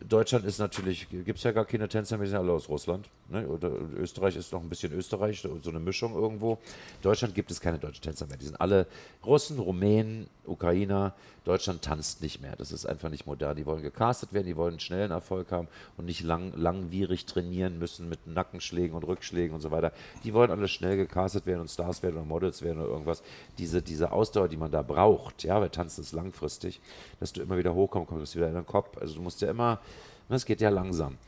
Deutschland 0.00 0.46
ist 0.46 0.58
natürlich, 0.58 1.06
gibt 1.10 1.36
es 1.36 1.44
ja 1.44 1.52
gar 1.52 1.66
keine 1.66 1.86
Tänzer, 1.86 2.18
wir 2.18 2.26
sind 2.26 2.38
alle 2.38 2.52
aus 2.52 2.70
Russland. 2.70 3.10
Ne? 3.30 3.46
Oder 3.46 3.70
Österreich 3.96 4.36
ist 4.36 4.52
noch 4.52 4.62
ein 4.62 4.68
bisschen 4.68 4.92
Österreich, 4.92 5.40
so 5.40 5.70
eine 5.70 5.80
Mischung 5.80 6.14
irgendwo. 6.14 6.58
Deutschland 7.02 7.34
gibt 7.34 7.50
es 7.50 7.60
keine 7.60 7.78
deutschen 7.78 8.02
Tänzer 8.02 8.26
mehr. 8.26 8.38
Die 8.38 8.46
sind 8.46 8.60
alle 8.60 8.86
Russen, 9.24 9.58
Rumänen, 9.58 10.28
Ukrainer. 10.46 11.14
Deutschland 11.44 11.82
tanzt 11.82 12.22
nicht 12.22 12.40
mehr. 12.40 12.56
Das 12.56 12.72
ist 12.72 12.86
einfach 12.86 13.10
nicht 13.10 13.26
modern. 13.26 13.56
Die 13.56 13.66
wollen 13.66 13.82
gecastet 13.82 14.32
werden, 14.32 14.46
die 14.46 14.56
wollen 14.56 14.80
schnellen 14.80 15.10
Erfolg 15.10 15.52
haben 15.52 15.68
und 15.96 16.06
nicht 16.06 16.22
lang, 16.22 16.52
langwierig 16.56 17.26
trainieren 17.26 17.78
müssen 17.78 18.08
mit 18.08 18.26
Nackenschlägen 18.26 18.96
und 18.96 19.04
Rückschlägen 19.04 19.54
und 19.54 19.60
so 19.60 19.70
weiter. 19.70 19.92
Die 20.24 20.32
wollen 20.32 20.50
alle 20.50 20.68
schnell 20.68 20.96
gecastet 20.96 21.46
werden 21.46 21.60
und 21.60 21.68
Stars 21.68 22.02
werden 22.02 22.16
oder 22.16 22.24
Models 22.24 22.62
werden 22.62 22.80
oder 22.80 22.90
irgendwas. 22.90 23.22
Diese, 23.58 23.82
diese 23.82 24.12
Ausdauer, 24.12 24.48
die 24.48 24.56
man 24.56 24.70
da 24.70 24.82
braucht, 24.82 25.44
ja, 25.44 25.60
weil 25.60 25.70
Tanzen 25.70 26.00
ist 26.00 26.12
langfristig, 26.12 26.80
dass 27.20 27.32
du 27.32 27.42
immer 27.42 27.58
wieder 27.58 27.74
hochkommst, 27.74 28.08
kommst 28.08 28.36
wieder 28.36 28.48
in 28.48 28.54
den 28.54 28.66
Kopf. 28.66 28.96
Also 28.98 29.14
du 29.14 29.22
musst 29.22 29.40
ja 29.42 29.50
immer, 29.50 29.80
es 30.28 30.46
geht 30.46 30.60
ja 30.60 30.70
langsam. 30.70 31.18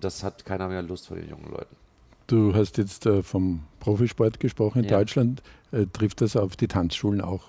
Das 0.00 0.22
hat 0.22 0.44
keiner 0.44 0.68
mehr 0.68 0.82
Lust 0.82 1.06
vor 1.06 1.16
den 1.16 1.28
jungen 1.28 1.50
Leuten. 1.50 1.76
Du 2.26 2.54
hast 2.54 2.78
jetzt 2.78 3.06
äh, 3.06 3.22
vom 3.22 3.64
Profisport 3.80 4.40
gesprochen 4.40 4.84
in 4.84 4.90
ja. 4.90 4.98
Deutschland. 4.98 5.42
Äh, 5.70 5.86
trifft 5.92 6.20
das 6.20 6.36
auf 6.36 6.56
die 6.56 6.68
Tanzschulen 6.68 7.20
auch 7.20 7.42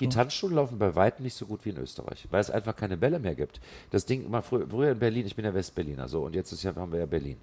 Die 0.00 0.08
Tanzschulen 0.08 0.56
laufen 0.56 0.78
bei 0.78 0.94
weitem 0.94 1.24
nicht 1.24 1.34
so 1.34 1.46
gut 1.46 1.64
wie 1.64 1.70
in 1.70 1.76
Österreich, 1.76 2.26
weil 2.30 2.40
es 2.40 2.50
einfach 2.50 2.74
keine 2.74 2.96
Bälle 2.96 3.18
mehr 3.18 3.34
gibt. 3.34 3.60
Das 3.90 4.06
Ding 4.06 4.24
immer 4.24 4.42
früher, 4.42 4.66
früher 4.68 4.92
in 4.92 4.98
Berlin, 4.98 5.26
ich 5.26 5.36
bin 5.36 5.44
ja 5.44 5.52
Westberliner 5.52 6.08
so 6.08 6.22
und 6.22 6.34
jetzt 6.34 6.52
ist 6.52 6.62
ja, 6.62 6.74
haben 6.74 6.92
wir 6.92 7.00
ja 7.00 7.06
Berlin. 7.06 7.36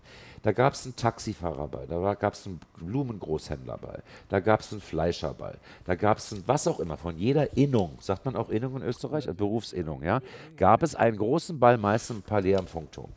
Da 0.44 0.52
gab 0.52 0.74
es 0.74 0.86
einen 0.86 0.96
Taxifahrer 0.96 1.68
bei, 1.68 1.86
da 1.86 2.14
gab 2.16 2.34
es 2.34 2.48
einen 2.48 2.60
Blumengroßhändler 2.78 3.78
bei, 3.78 4.00
da 4.30 4.40
gab 4.40 4.62
es 4.62 4.72
einen 4.72 4.82
Fleischer 4.82 5.34
bei, 5.34 5.54
da 5.86 5.96
gab 5.96 6.18
es 6.18 6.32
ein 6.32 6.44
was 6.48 6.68
auch 6.68 6.80
immer, 6.80 6.98
von 6.98 7.18
jeder 7.18 7.56
Innung, 7.56 7.98
sagt 8.00 8.26
man 8.26 8.36
auch 8.36 8.50
Innung 8.50 8.78
in 8.78 8.84
Österreich, 8.84 9.28
Berufsinnung, 9.28 10.04
ja, 10.04 10.22
gab 10.58 10.84
es 10.84 10.96
einen 10.96 11.18
großen 11.18 11.60
Ball, 11.60 11.78
meistens 11.78 12.18
ein 12.18 12.24
Palais 12.24 12.56
am 12.56 12.68
Funkturm. 12.68 13.12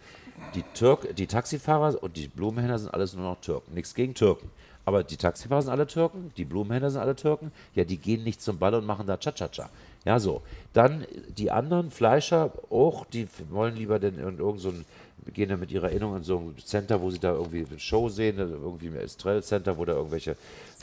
Die, 0.55 0.63
Türk, 0.75 1.17
die 1.17 1.27
Taxifahrer 1.27 2.03
und 2.03 2.17
die 2.17 2.29
Blumenhändler 2.29 2.79
sind 2.79 2.95
alles 2.95 3.15
nur 3.15 3.25
noch 3.25 3.41
Türken. 3.41 3.75
Nichts 3.75 3.95
gegen 3.95 4.15
Türken. 4.15 4.51
Aber 4.85 5.03
die 5.03 5.17
Taxifahrer 5.17 5.63
sind 5.63 5.73
alle 5.73 5.87
Türken, 5.87 6.31
die 6.37 6.45
Blumenhändler 6.45 6.91
sind 6.91 7.01
alle 7.01 7.17
Türken. 7.17 7.53
Ja, 7.75 7.85
die 7.85 7.97
gehen 7.97 8.23
nicht 8.23 8.43
zum 8.43 8.59
Ball 8.59 8.75
und 8.75 8.85
machen 8.85 9.07
da 9.07 9.17
Cha-Cha-Cha. 9.17 9.71
Ja, 10.05 10.21
so. 10.21 10.43
Dann 10.75 11.07
die 11.39 11.51
anderen 11.51 11.91
Fleischer 11.91 12.53
auch, 12.71 13.07
die 13.07 13.27
wollen 13.51 13.77
lieber 13.77 13.99
denn 13.99 14.19
in 14.19 14.39
irgend 14.39 14.61
so 14.61 14.73
gehen 15.33 15.49
dann 15.49 15.61
mit 15.61 15.71
ihrer 15.71 15.89
Erinnerung 15.89 16.17
in 16.19 16.23
so 16.23 16.39
ein 16.39 16.55
Center, 16.63 17.01
wo 17.01 17.11
sie 17.11 17.19
da 17.19 17.33
irgendwie 17.33 17.65
eine 17.65 17.79
Show 17.79 18.11
sehen, 18.11 18.39
irgendwie 18.39 18.89
ein 18.89 18.97
Estrell 18.97 19.43
Center, 19.43 19.79
wo 19.79 19.85
da 19.87 19.95
irgendwelche 19.95 20.37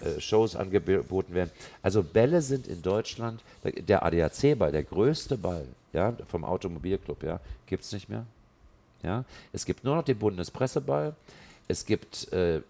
äh, 0.03 0.19
Shows 0.19 0.55
angeboten 0.55 1.33
werden. 1.33 1.51
Also 1.83 2.01
Bälle 2.01 2.41
sind 2.41 2.67
in 2.67 2.81
Deutschland, 2.81 3.41
der 3.63 4.03
ADAC-Ball, 4.03 4.71
der 4.71 4.83
größte 4.83 5.37
Ball, 5.37 5.67
ja, 5.93 6.13
vom 6.27 6.43
Automobilclub, 6.43 7.21
ja, 7.23 7.39
gibt 7.67 7.83
es 7.83 7.91
nicht 7.91 8.09
mehr. 8.09 8.25
Ja, 9.03 9.25
es 9.51 9.65
gibt 9.65 9.83
nur 9.83 9.95
noch 9.95 10.03
den 10.03 10.19
Bundespresseball. 10.19 11.15
Es 11.67 11.85
gibt 11.85 12.31
äh, 12.33 12.61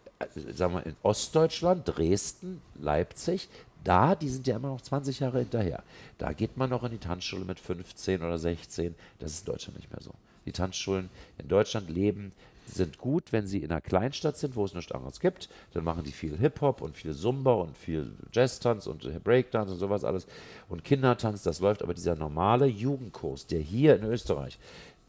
sagen 0.53 0.73
wir 0.75 0.85
in 0.85 0.95
Ostdeutschland, 1.03 1.83
Dresden, 1.85 2.61
Leipzig, 2.79 3.49
da, 3.83 4.15
die 4.15 4.29
sind 4.29 4.45
ja 4.47 4.57
immer 4.57 4.69
noch 4.69 4.81
20 4.81 5.19
Jahre 5.19 5.39
hinterher. 5.39 5.83
Da 6.17 6.33
geht 6.33 6.57
man 6.57 6.69
noch 6.69 6.83
in 6.83 6.91
die 6.91 6.99
Tanzschule 6.99 7.45
mit 7.45 7.59
15 7.59 8.21
oder 8.21 8.37
16. 8.37 8.93
Das 9.19 9.31
ist 9.31 9.47
in 9.47 9.53
Deutschland 9.53 9.77
nicht 9.77 9.91
mehr 9.91 10.01
so. 10.01 10.11
Die 10.45 10.51
Tanzschulen 10.51 11.09
in 11.39 11.47
Deutschland 11.47 11.89
leben, 11.89 12.31
sind 12.75 12.97
gut, 12.97 13.31
wenn 13.31 13.47
sie 13.47 13.59
in 13.59 13.71
einer 13.71 13.81
Kleinstadt 13.81 14.37
sind, 14.37 14.55
wo 14.55 14.65
es 14.65 14.73
nichts 14.73 14.91
anderes 14.91 15.19
gibt. 15.19 15.49
Dann 15.73 15.83
machen 15.83 16.03
die 16.03 16.11
viel 16.11 16.37
Hip-Hop 16.37 16.81
und 16.81 16.95
viel 16.95 17.13
Zumba 17.13 17.53
und 17.53 17.77
viel 17.77 18.13
Jazz-Tanz 18.31 18.87
und 18.87 19.23
Breakdance 19.23 19.73
und 19.73 19.79
sowas 19.79 20.03
alles. 20.03 20.25
Und 20.69 20.83
Kindertanz, 20.83 21.43
das 21.43 21.59
läuft. 21.59 21.81
Aber 21.81 21.93
dieser 21.93 22.15
normale 22.15 22.65
Jugendkurs, 22.65 23.47
der 23.47 23.59
hier 23.59 23.95
in 23.95 24.03
Österreich 24.05 24.57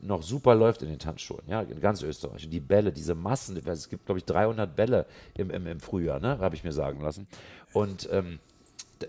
noch 0.02 0.22
super 0.22 0.54
läuft 0.54 0.82
in 0.82 0.88
den 0.88 0.98
Tanzschulen, 0.98 1.44
ja, 1.46 1.62
in 1.62 1.80
ganz 1.80 2.02
Österreich. 2.02 2.44
Und 2.44 2.50
die 2.50 2.60
Bälle, 2.60 2.92
diese 2.92 3.14
Massen, 3.14 3.56
es 3.66 3.88
gibt, 3.88 4.06
glaube 4.06 4.18
ich, 4.18 4.24
300 4.24 4.74
Bälle 4.74 5.06
im, 5.34 5.50
im, 5.50 5.66
im 5.66 5.80
Frühjahr, 5.80 6.20
ne, 6.20 6.38
habe 6.38 6.56
ich 6.56 6.64
mir 6.64 6.72
sagen 6.72 7.00
lassen. 7.00 7.26
Und, 7.72 8.08
ähm, 8.12 8.40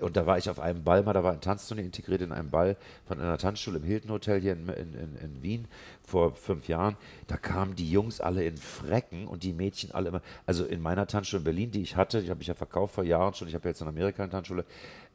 und 0.01 0.17
da 0.17 0.25
war 0.25 0.37
ich 0.37 0.49
auf 0.49 0.59
einem 0.59 0.83
Ball 0.83 1.03
mal, 1.03 1.13
da 1.13 1.23
war 1.23 1.33
ein 1.33 1.41
Tanzturnier 1.41 1.85
integriert 1.85 2.21
in 2.21 2.31
einem 2.31 2.49
Ball 2.49 2.77
von 3.05 3.19
einer 3.19 3.37
Tanzschule 3.37 3.77
im 3.77 3.83
Hilton 3.83 4.11
Hotel 4.11 4.39
hier 4.39 4.53
in, 4.53 4.67
in, 4.69 4.93
in, 4.93 5.15
in 5.17 5.43
Wien 5.43 5.67
vor 6.03 6.35
fünf 6.35 6.67
Jahren. 6.67 6.95
Da 7.27 7.37
kamen 7.37 7.75
die 7.75 7.89
Jungs 7.91 8.21
alle 8.21 8.43
in 8.43 8.57
Frecken 8.57 9.27
und 9.27 9.43
die 9.43 9.53
Mädchen 9.53 9.91
alle 9.91 10.09
immer, 10.09 10.21
also 10.45 10.65
in 10.65 10.81
meiner 10.81 11.07
Tanzschule 11.07 11.39
in 11.39 11.43
Berlin, 11.43 11.71
die 11.71 11.81
ich 11.81 11.95
hatte, 11.95 12.21
die 12.21 12.29
habe 12.29 12.41
ich 12.41 12.47
ja 12.47 12.55
verkauft 12.55 12.95
vor 12.95 13.03
Jahren 13.03 13.33
schon, 13.33 13.47
ich 13.47 13.55
habe 13.55 13.67
jetzt 13.67 13.81
in 13.81 13.87
Amerika 13.87 14.23
eine 14.23 14.31
Tanzschule, 14.31 14.65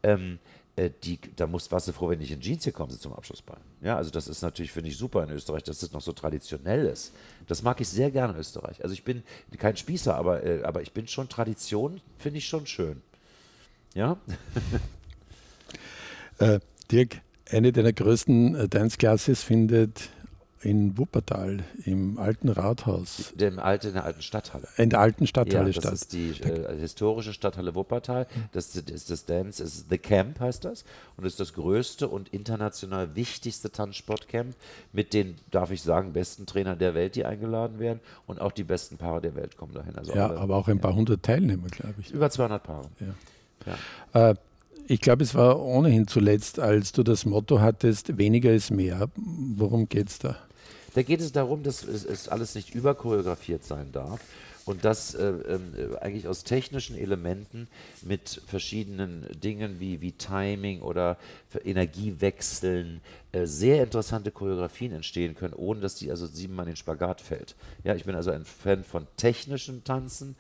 ähm, 0.03 0.39
äh, 0.41 0.68
die, 0.79 1.19
da 1.37 1.47
musst, 1.47 1.73
warst 1.73 1.91
froh, 1.91 2.09
wenn 2.09 2.21
ich 2.21 2.31
in 2.31 2.41
Jeans 2.41 2.65
hier 2.65 2.73
komme 2.73 2.97
zum 2.97 3.13
Abschlussball. 3.13 3.59
Ja, 3.83 3.97
also 3.97 4.11
das 4.11 4.29
ist 4.29 4.43
natürlich, 4.43 4.71
finde 4.71 4.91
ich, 4.91 4.97
super 4.97 5.25
in 5.25 5.31
Österreich, 5.31 5.65
dass 5.65 5.81
das 5.81 5.93
noch 5.93 6.01
so 6.01 6.13
traditionell 6.13 6.87
ist. 6.87 7.13
Das 7.47 7.63
mag 7.63 7.81
ich 7.81 7.89
sehr 7.89 8.11
gerne 8.11 8.35
in 8.35 8.39
Österreich. 8.39 8.83
Also 8.83 8.93
ich 8.93 9.03
bin 9.03 9.23
kein 9.59 9.77
Spießer, 9.77 10.15
aber, 10.15 10.45
äh, 10.45 10.63
aber 10.63 10.83
ich 10.83 10.93
bin 10.93 11.09
schon 11.09 11.29
Tradition, 11.29 12.01
finde 12.17 12.39
ich 12.39 12.47
schon 12.47 12.67
schön. 12.67 13.03
Ja? 13.95 14.19
äh, 16.39 16.61
Dirk, 16.93 17.21
eine 17.51 17.73
deiner 17.73 17.93
größten 17.93 18.55
äh, 18.55 18.69
Dance-Classes 18.69 19.43
findet 19.43 20.11
in 20.63 20.99
Wuppertal, 20.99 21.65
im 21.85 22.19
alten 22.19 22.49
Rathaus. 22.49 23.33
Dem 23.35 23.59
alten, 23.59 23.89
in 23.89 23.93
der 23.95 24.05
alten 24.05 24.23
Stadthalle. 24.23 24.67
In 24.77 24.91
der 24.91 25.01
alten 25.01 25.27
Stadthalle 25.27 25.71
ja, 25.71 25.81
das 25.81 25.93
ist 25.93 26.13
die 26.13 26.31
äh, 26.31 26.77
historische 26.79 27.33
Stadthalle 27.33 27.75
Wuppertal. 27.75 28.27
Das 28.53 28.75
ist 28.75 29.11
das 29.11 29.25
Dance, 29.25 29.63
ist 29.63 29.87
The 29.89 29.99
Camp 29.99 30.41
heißt 30.41 30.65
das. 30.65 30.85
Und 31.17 31.25
ist 31.25 31.39
das 31.39 31.53
größte 31.53 32.09
und 32.09 32.29
international 32.31 33.15
wichtigste 33.15 33.71
Tanzsportcamp 33.71 34.55
mit 34.93 35.15
den, 35.15 35.37
darf 35.51 35.71
ich 35.71 35.83
sagen, 35.83 36.13
besten 36.13 36.47
Trainern 36.47 36.79
der 36.79 36.95
Welt, 36.95 37.15
die 37.15 37.25
eingeladen 37.25 37.79
werden. 37.79 38.01
Und 38.27 38.41
auch 38.41 38.53
die 38.53 38.65
besten 38.65 38.97
Paare 38.97 39.21
der 39.21 39.37
Welt 39.37 39.57
kommen 39.57 39.75
dahin. 39.75 39.97
Also 39.97 40.13
ja, 40.13 40.29
alle, 40.29 40.39
aber 40.39 40.57
auch 40.57 40.69
ein 40.69 40.81
paar 40.81 40.95
hundert 40.95 41.23
Teilnehmer, 41.23 41.69
glaube 41.69 41.95
ich. 42.01 42.11
Über 42.11 42.31
200 42.31 42.63
Paare. 42.63 42.89
Ja. 43.01 43.75
ja. 44.15 44.31
Äh, 44.31 44.35
ich 44.91 45.03
glaube, 45.03 45.23
es 45.23 45.35
war 45.35 45.61
ohnehin 45.61 46.09
zuletzt, 46.09 46.59
als 46.59 46.93
du 46.93 47.03
das 47.03 47.27
Motto 47.27 47.61
hattest, 47.61 48.17
weniger 48.17 48.53
ist 48.53 48.71
mehr. 48.71 49.09
Worum 49.17 49.89
geht 49.89 50.09
es 50.09 50.19
da? 50.19 50.37
Da 50.95 51.03
geht 51.03 51.21
es 51.21 51.33
darum, 51.33 51.63
dass 51.63 51.85
es, 51.85 52.05
es 52.05 52.29
alles 52.29 52.55
nicht 52.55 52.75
überchoreografiert 52.75 53.65
sein 53.65 53.93
darf 53.93 54.21
und 54.69 54.85
dass 54.85 55.15
äh, 55.15 55.29
äh, 55.29 55.97
eigentlich 56.01 56.29
aus 56.29 56.45
technischen 56.45 56.95
Elementen 56.95 57.69
mit 58.03 58.43
verschiedenen 58.47 59.27
Dingen 59.41 59.81
wie, 59.81 60.03
wie 60.03 60.13
Timing 60.13 60.83
oder 60.83 61.17
Energiewechseln 61.65 63.01
äh, 63.33 63.47
sehr 63.47 63.83
interessante 63.83 64.31
Choreografien 64.31 64.93
entstehen 64.93 65.35
können, 65.35 65.55
ohne 65.55 65.81
dass 65.81 65.95
die 65.95 66.11
also 66.11 66.27
siebenmal 66.27 66.67
in 66.67 66.73
den 66.73 66.77
Spagat 66.77 67.23
fällt. 67.23 67.55
Ja, 67.83 67.95
ich 67.95 68.05
bin 68.05 68.15
also 68.15 68.31
ein 68.31 68.45
Fan 68.45 68.85
von 68.85 69.07
technischen 69.17 69.85
Tanzen 69.85 70.37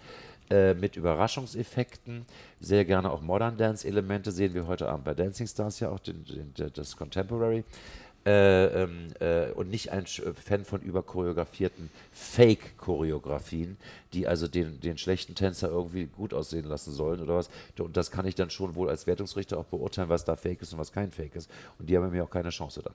äh, 0.50 0.74
mit 0.74 0.96
Überraschungseffekten, 0.96 2.26
sehr 2.60 2.84
gerne 2.84 3.10
auch 3.10 3.22
Modern 3.22 3.56
Dance 3.56 3.86
Elemente 3.88 4.30
sehen 4.30 4.52
wir 4.52 4.66
heute 4.66 4.88
Abend 4.88 5.04
bei 5.04 5.14
Dancing 5.14 5.46
Stars 5.46 5.80
ja 5.80 5.88
auch 5.88 6.00
den, 6.00 6.24
den, 6.24 6.70
das 6.74 6.96
Contemporary 6.96 7.64
äh, 8.28 8.82
ähm, 8.82 9.08
äh, 9.20 9.52
und 9.52 9.70
nicht 9.70 9.90
ein 9.90 10.04
Fan 10.06 10.66
von 10.66 10.82
überchoreografierten 10.82 11.88
Fake-Choreografien, 12.12 13.78
die 14.12 14.26
also 14.26 14.48
den, 14.48 14.80
den 14.80 14.98
schlechten 14.98 15.34
Tänzer 15.34 15.70
irgendwie 15.70 16.04
gut 16.04 16.34
aussehen 16.34 16.66
lassen 16.66 16.92
sollen 16.92 17.22
oder 17.22 17.36
was. 17.36 17.48
Und 17.78 17.96
das 17.96 18.10
kann 18.10 18.26
ich 18.26 18.34
dann 18.34 18.50
schon 18.50 18.74
wohl 18.74 18.90
als 18.90 19.06
Wertungsrichter 19.06 19.56
auch 19.56 19.64
beurteilen, 19.64 20.10
was 20.10 20.26
da 20.26 20.36
Fake 20.36 20.60
ist 20.60 20.74
und 20.74 20.78
was 20.78 20.92
kein 20.92 21.10
Fake 21.10 21.36
ist. 21.36 21.50
Und 21.78 21.88
die 21.88 21.96
haben 21.96 22.10
mir 22.10 22.22
auch 22.22 22.30
keine 22.30 22.50
Chance 22.50 22.82
dann. 22.82 22.94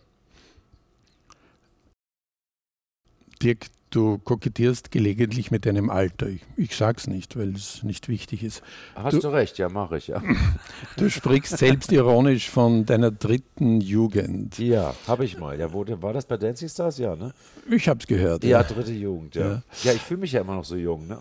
Dirk, 3.44 3.68
du 3.90 4.18
kokettierst 4.18 4.92
gelegentlich 4.92 5.52
mit 5.52 5.66
deinem 5.66 5.90
Alter. 5.90 6.28
Ich, 6.28 6.42
ich 6.56 6.76
sag's 6.76 7.08
nicht, 7.08 7.38
weil 7.38 7.54
es 7.54 7.84
nicht 7.84 8.08
wichtig 8.08 8.44
ist. 8.44 8.64
Hast 8.96 9.18
du, 9.18 9.20
du 9.20 9.28
recht, 9.30 9.58
ja, 9.58 9.70
mache 9.70 9.98
ich, 9.98 10.08
ja. 10.08 10.22
Du 10.98 11.10
sprichst 11.10 11.58
selbstironisch 11.58 12.50
von 12.50 12.86
deiner 12.86 13.12
dritten 13.12 13.82
Jugend. 13.82 14.58
Ja, 14.58 14.96
habe 15.08 15.26
ich 15.26 15.38
mal. 15.38 15.60
Ja, 15.60 15.74
wo, 15.74 15.86
war 16.02 16.14
das 16.14 16.26
bei 16.26 16.38
Dancing 16.38 16.70
Stars? 16.70 16.98
Ja, 16.98 17.16
ne? 17.16 17.34
Ich 17.70 17.88
hab's 17.88 18.08
gehört. 18.08 18.44
Ja, 18.44 18.62
ja. 18.62 18.64
dritte 18.64 18.94
Jugend, 18.94 19.36
ja. 19.36 19.48
ja. 19.48 19.64
Ja, 19.84 19.94
ich 19.94 20.02
fühle 20.02 20.22
mich 20.22 20.32
ja 20.32 20.42
immer 20.42 20.56
noch 20.56 20.66
so 20.66 20.76
jung, 20.76 21.08
ne? 21.08 21.20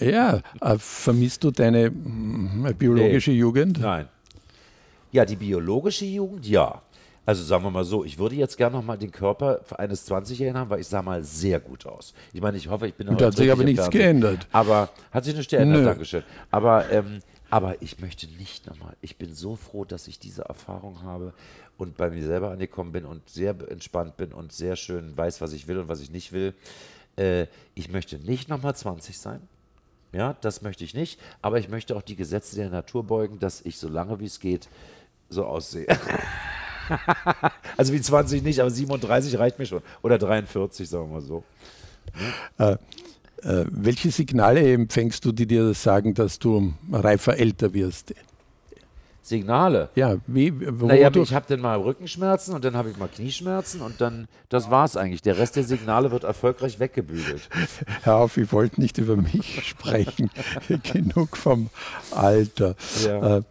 Ja, 0.00 0.40
äh, 0.60 0.78
vermisst 0.78 1.44
du 1.44 1.50
deine 1.50 1.86
äh, 1.86 2.72
biologische 2.72 3.30
nee. 3.30 3.38
Jugend? 3.38 3.80
Nein. 3.80 4.08
Ja, 5.10 5.24
die 5.24 5.36
biologische 5.36 6.04
Jugend, 6.04 6.46
ja. 6.46 6.82
Also 7.28 7.44
sagen 7.44 7.62
wir 7.62 7.70
mal 7.70 7.84
so, 7.84 8.06
ich 8.06 8.18
würde 8.18 8.36
jetzt 8.36 8.56
gerne 8.56 8.74
noch 8.74 8.82
mal 8.82 8.96
den 8.96 9.12
Körper 9.12 9.60
eines 9.76 10.10
20-Jährigen 10.10 10.56
haben, 10.56 10.70
weil 10.70 10.80
ich 10.80 10.86
sah 10.86 11.02
mal 11.02 11.22
sehr 11.22 11.60
gut 11.60 11.84
aus. 11.84 12.14
Ich 12.32 12.40
meine, 12.40 12.56
ich 12.56 12.68
hoffe, 12.68 12.88
ich 12.88 12.94
bin 12.94 13.06
noch. 13.06 13.18
Da 13.18 13.26
hat 13.26 13.36
sich 13.36 13.52
aber 13.52 13.64
nichts 13.64 13.90
geändert. 13.90 14.46
Aber 14.50 14.88
hat 15.10 15.26
sich 15.26 15.36
nicht 15.36 15.50
geändert. 15.50 15.84
Dankeschön. 15.84 16.22
Aber, 16.50 16.90
ähm, 16.90 17.18
aber 17.50 17.82
ich 17.82 17.98
möchte 17.98 18.26
nicht 18.38 18.66
nochmal. 18.66 18.96
Ich 19.02 19.18
bin 19.18 19.34
so 19.34 19.56
froh, 19.56 19.84
dass 19.84 20.08
ich 20.08 20.18
diese 20.18 20.44
Erfahrung 20.44 21.02
habe 21.02 21.34
und 21.76 21.98
bei 21.98 22.08
mir 22.08 22.24
selber 22.24 22.50
angekommen 22.50 22.92
bin 22.92 23.04
und 23.04 23.28
sehr 23.28 23.54
entspannt 23.70 24.16
bin 24.16 24.32
und 24.32 24.54
sehr 24.54 24.76
schön 24.76 25.14
weiß, 25.14 25.42
was 25.42 25.52
ich 25.52 25.68
will 25.68 25.80
und 25.80 25.88
was 25.88 26.00
ich 26.00 26.10
nicht 26.10 26.32
will. 26.32 26.54
Äh, 27.18 27.44
ich 27.74 27.90
möchte 27.90 28.16
nicht 28.16 28.48
nochmal 28.48 28.74
20 28.74 29.18
sein. 29.18 29.42
Ja, 30.14 30.34
das 30.40 30.62
möchte 30.62 30.82
ich 30.82 30.94
nicht. 30.94 31.20
Aber 31.42 31.58
ich 31.58 31.68
möchte 31.68 31.94
auch 31.94 32.00
die 32.00 32.16
Gesetze 32.16 32.56
der 32.56 32.70
Natur 32.70 33.04
beugen, 33.04 33.38
dass 33.38 33.60
ich 33.60 33.76
so 33.76 33.86
lange 33.86 34.18
wie 34.18 34.24
es 34.24 34.40
geht 34.40 34.70
so 35.28 35.44
aussehe. 35.44 35.86
also 37.76 37.92
wie 37.92 38.00
20 38.00 38.42
nicht, 38.42 38.60
aber 38.60 38.70
37 38.70 39.38
reicht 39.38 39.58
mir 39.58 39.66
schon. 39.66 39.82
Oder 40.02 40.18
43, 40.18 40.88
sagen 40.88 41.08
wir 41.08 41.14
mal 41.14 41.22
so. 41.22 41.44
Äh, 42.58 42.76
äh, 43.42 43.64
welche 43.70 44.10
Signale 44.10 44.72
empfängst 44.72 45.24
du, 45.24 45.32
die 45.32 45.46
dir 45.46 45.74
sagen, 45.74 46.14
dass 46.14 46.38
du 46.38 46.74
reifer 46.90 47.38
älter 47.38 47.72
wirst? 47.74 48.14
Signale. 49.28 49.90
Ja, 49.94 50.16
wie? 50.26 50.50
Naja, 50.50 51.10
ich 51.14 51.34
habe 51.34 51.46
dann 51.48 51.60
mal 51.60 51.78
Rückenschmerzen 51.78 52.54
und 52.54 52.64
dann 52.64 52.76
habe 52.76 52.90
ich 52.90 52.96
mal 52.96 53.08
Knieschmerzen 53.08 53.80
und 53.80 54.00
dann, 54.00 54.26
das 54.48 54.70
war 54.70 54.84
es 54.84 54.96
eigentlich. 54.96 55.22
Der 55.22 55.38
Rest 55.38 55.56
der 55.56 55.64
Signale 55.64 56.10
wird 56.10 56.24
erfolgreich 56.24 56.80
weggebügelt. 56.80 57.48
Hör 58.02 58.16
auf, 58.16 58.36
ich 58.36 58.52
wollte 58.52 58.80
nicht 58.80 58.98
über 58.98 59.16
mich 59.16 59.62
sprechen. 59.66 60.30
Genug 60.92 61.36
vom 61.36 61.70
Alter. 62.10 62.74
Ja. 63.04 63.38
Äh, 63.38 63.42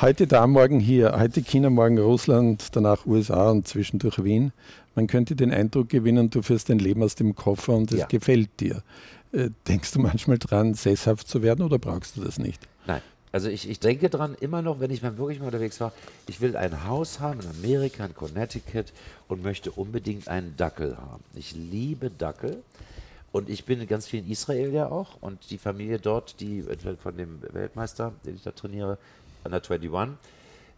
heute 0.00 0.26
da, 0.26 0.46
morgen 0.46 0.80
hier. 0.80 1.14
Heute 1.18 1.42
China, 1.42 1.70
morgen 1.70 1.98
Russland, 1.98 2.68
danach 2.72 3.06
USA 3.06 3.50
und 3.50 3.68
zwischendurch 3.68 4.22
Wien. 4.24 4.52
Man 4.94 5.06
könnte 5.06 5.36
den 5.36 5.52
Eindruck 5.52 5.90
gewinnen, 5.90 6.30
du 6.30 6.40
führst 6.40 6.70
dein 6.70 6.78
Leben 6.78 7.02
aus 7.02 7.14
dem 7.14 7.34
Koffer 7.34 7.74
und 7.74 7.92
es 7.92 8.00
ja. 8.00 8.06
gefällt 8.06 8.60
dir. 8.60 8.82
Äh, 9.32 9.50
denkst 9.68 9.92
du 9.92 10.00
manchmal 10.00 10.38
dran, 10.38 10.72
sesshaft 10.72 11.28
zu 11.28 11.42
werden 11.42 11.62
oder 11.62 11.78
brauchst 11.78 12.16
du 12.16 12.22
das 12.22 12.38
nicht? 12.38 12.66
Also 13.32 13.48
ich, 13.48 13.68
ich 13.68 13.80
denke 13.80 14.08
dran 14.08 14.36
immer 14.40 14.62
noch, 14.62 14.80
wenn 14.80 14.90
ich 14.90 15.02
mal 15.02 15.18
wirklich 15.18 15.40
mal 15.40 15.46
unterwegs 15.46 15.80
war, 15.80 15.92
ich 16.26 16.40
will 16.40 16.56
ein 16.56 16.84
Haus 16.86 17.20
haben 17.20 17.40
in 17.40 17.48
Amerika, 17.48 18.04
in 18.04 18.14
Connecticut 18.14 18.86
und 19.28 19.42
möchte 19.42 19.72
unbedingt 19.72 20.28
einen 20.28 20.56
Dackel 20.56 20.96
haben. 20.96 21.22
Ich 21.34 21.54
liebe 21.54 22.10
Dackel 22.10 22.62
und 23.32 23.50
ich 23.50 23.64
bin 23.64 23.86
ganz 23.86 24.06
viel 24.06 24.20
in 24.20 24.30
Israel 24.30 24.72
ja 24.72 24.90
auch 24.90 25.20
und 25.20 25.50
die 25.50 25.58
Familie 25.58 25.98
dort, 25.98 26.40
die 26.40 26.64
von 27.02 27.16
dem 27.16 27.42
Weltmeister, 27.52 28.12
den 28.24 28.36
ich 28.36 28.42
da 28.42 28.52
trainiere, 28.52 28.96
an 29.44 29.50
der 29.50 29.60
21, 29.60 30.16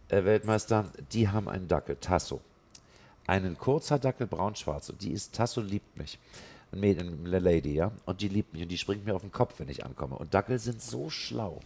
äh, 0.09 0.25
Weltmeister, 0.25 0.85
die 1.11 1.27
haben 1.29 1.47
einen 1.47 1.67
Dackel, 1.67 1.97
Tasso. 2.01 2.41
Einen 3.27 3.57
kurzer 3.57 3.99
Dackel, 3.99 4.25
braun-schwarz 4.27 4.89
und 4.89 5.01
die 5.01 5.11
ist, 5.11 5.35
Tasso 5.35 5.61
liebt 5.61 5.97
mich 5.97 6.17
eine 6.71 7.39
Lady, 7.39 7.73
ja, 7.73 7.91
und 8.05 8.21
die 8.21 8.27
liebt 8.27 8.53
mich 8.53 8.63
und 8.63 8.69
die 8.69 8.77
springt 8.77 9.05
mir 9.05 9.15
auf 9.15 9.21
den 9.21 9.31
Kopf, 9.31 9.55
wenn 9.59 9.69
ich 9.69 9.85
ankomme. 9.85 10.15
Und 10.15 10.33
Dackel 10.33 10.59
sind 10.59 10.81
so 10.81 11.09
schlau 11.09 11.61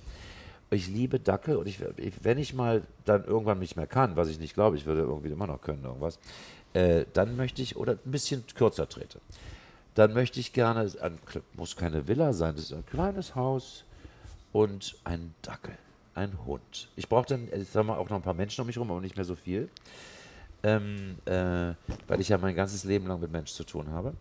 ich 0.73 0.87
liebe 0.87 1.19
Dackel 1.19 1.57
und 1.57 1.67
ich, 1.67 1.79
wenn 2.21 2.37
ich 2.37 2.53
mal 2.53 2.83
dann 3.05 3.25
irgendwann 3.25 3.59
nicht 3.59 3.75
mehr 3.75 3.87
kann, 3.87 4.15
was 4.15 4.29
ich 4.29 4.39
nicht 4.39 4.53
glaube, 4.53 4.77
ich 4.77 4.85
würde 4.85 5.01
irgendwie 5.01 5.29
immer 5.29 5.47
noch 5.47 5.61
können, 5.61 5.83
irgendwas, 5.83 6.19
äh, 6.73 7.05
dann 7.13 7.35
möchte 7.35 7.61
ich, 7.61 7.75
oder 7.75 7.93
ein 7.93 8.11
bisschen 8.11 8.43
kürzer 8.55 8.87
trete, 8.87 9.19
dann 9.95 10.13
möchte 10.13 10.39
ich 10.39 10.53
gerne, 10.53 10.91
ein, 11.01 11.17
muss 11.53 11.75
keine 11.75 12.07
Villa 12.07 12.33
sein, 12.33 12.55
das 12.55 12.65
ist 12.65 12.73
ein 12.73 12.85
kleines 12.85 13.35
Haus 13.35 13.83
und 14.51 14.95
ein 15.03 15.33
Dackel, 15.41 15.77
ein 16.15 16.45
Hund. 16.45 16.89
Ich 16.95 17.07
brauche 17.09 17.27
dann, 17.27 17.47
ich 17.53 17.69
sag 17.69 17.85
mal, 17.85 17.97
auch 17.97 18.09
noch 18.09 18.17
ein 18.17 18.23
paar 18.23 18.33
Menschen 18.33 18.61
um 18.61 18.67
mich 18.67 18.75
herum, 18.75 18.91
aber 18.91 19.01
nicht 19.01 19.15
mehr 19.15 19.25
so 19.25 19.35
viel, 19.35 19.69
ähm, 20.63 21.17
äh, 21.25 21.73
weil 22.07 22.21
ich 22.21 22.29
ja 22.29 22.37
mein 22.37 22.55
ganzes 22.55 22.83
Leben 22.83 23.07
lang 23.07 23.19
mit 23.19 23.31
Menschen 23.31 23.55
zu 23.55 23.63
tun 23.65 23.89
habe. 23.91 24.13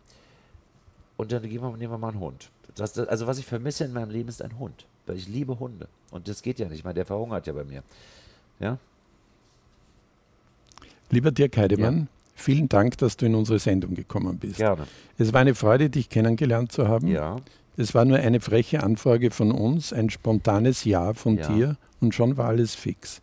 Und 1.16 1.30
dann 1.30 1.42
wir, 1.42 1.50
nehmen 1.50 1.92
wir 1.92 1.98
mal 1.98 2.08
einen 2.08 2.20
Hund. 2.20 2.50
Das, 2.74 2.94
das, 2.94 3.06
also 3.06 3.26
was 3.26 3.38
ich 3.38 3.46
vermisse 3.46 3.84
in 3.84 3.92
meinem 3.92 4.10
Leben 4.10 4.28
ist 4.28 4.42
ein 4.42 4.58
Hund. 4.58 4.86
Weil 5.06 5.16
ich 5.16 5.28
liebe 5.28 5.58
Hunde. 5.58 5.88
Und 6.10 6.28
das 6.28 6.42
geht 6.42 6.58
ja 6.58 6.68
nicht. 6.68 6.78
Ich 6.78 6.84
meine, 6.84 6.94
der 6.94 7.06
verhungert 7.06 7.46
ja 7.46 7.52
bei 7.52 7.64
mir. 7.64 7.82
Ja? 8.60 8.78
Lieber 11.10 11.30
Dirk 11.30 11.56
Heidemann, 11.56 11.98
ja. 11.98 12.06
vielen 12.34 12.68
Dank, 12.68 12.98
dass 12.98 13.16
du 13.16 13.26
in 13.26 13.34
unsere 13.34 13.58
Sendung 13.58 13.94
gekommen 13.94 14.38
bist. 14.38 14.56
Gerne. 14.56 14.86
Es 15.18 15.32
war 15.32 15.40
eine 15.40 15.54
Freude, 15.54 15.90
dich 15.90 16.08
kennengelernt 16.08 16.72
zu 16.72 16.88
haben. 16.88 17.08
Ja. 17.08 17.36
Es 17.76 17.94
war 17.94 18.04
nur 18.04 18.18
eine 18.18 18.40
freche 18.40 18.82
Anfrage 18.82 19.30
von 19.30 19.50
uns, 19.50 19.92
ein 19.92 20.10
spontanes 20.10 20.84
Ja 20.84 21.14
von 21.14 21.38
ja. 21.38 21.48
dir 21.48 21.76
und 22.00 22.14
schon 22.14 22.36
war 22.36 22.48
alles 22.48 22.74
fix. 22.74 23.20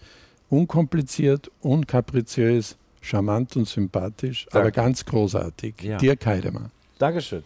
Unkompliziert, 0.50 1.52
unkapriziös, 1.62 2.78
charmant 3.02 3.56
und 3.56 3.68
sympathisch, 3.68 4.46
Danke. 4.46 4.60
aber 4.60 4.72
ganz 4.72 5.06
großartig. 5.06 5.76
Ja. 5.82 5.98
Dirk 5.98 6.26
Heidemann. 6.26 6.72
Dankeschön. 6.98 7.44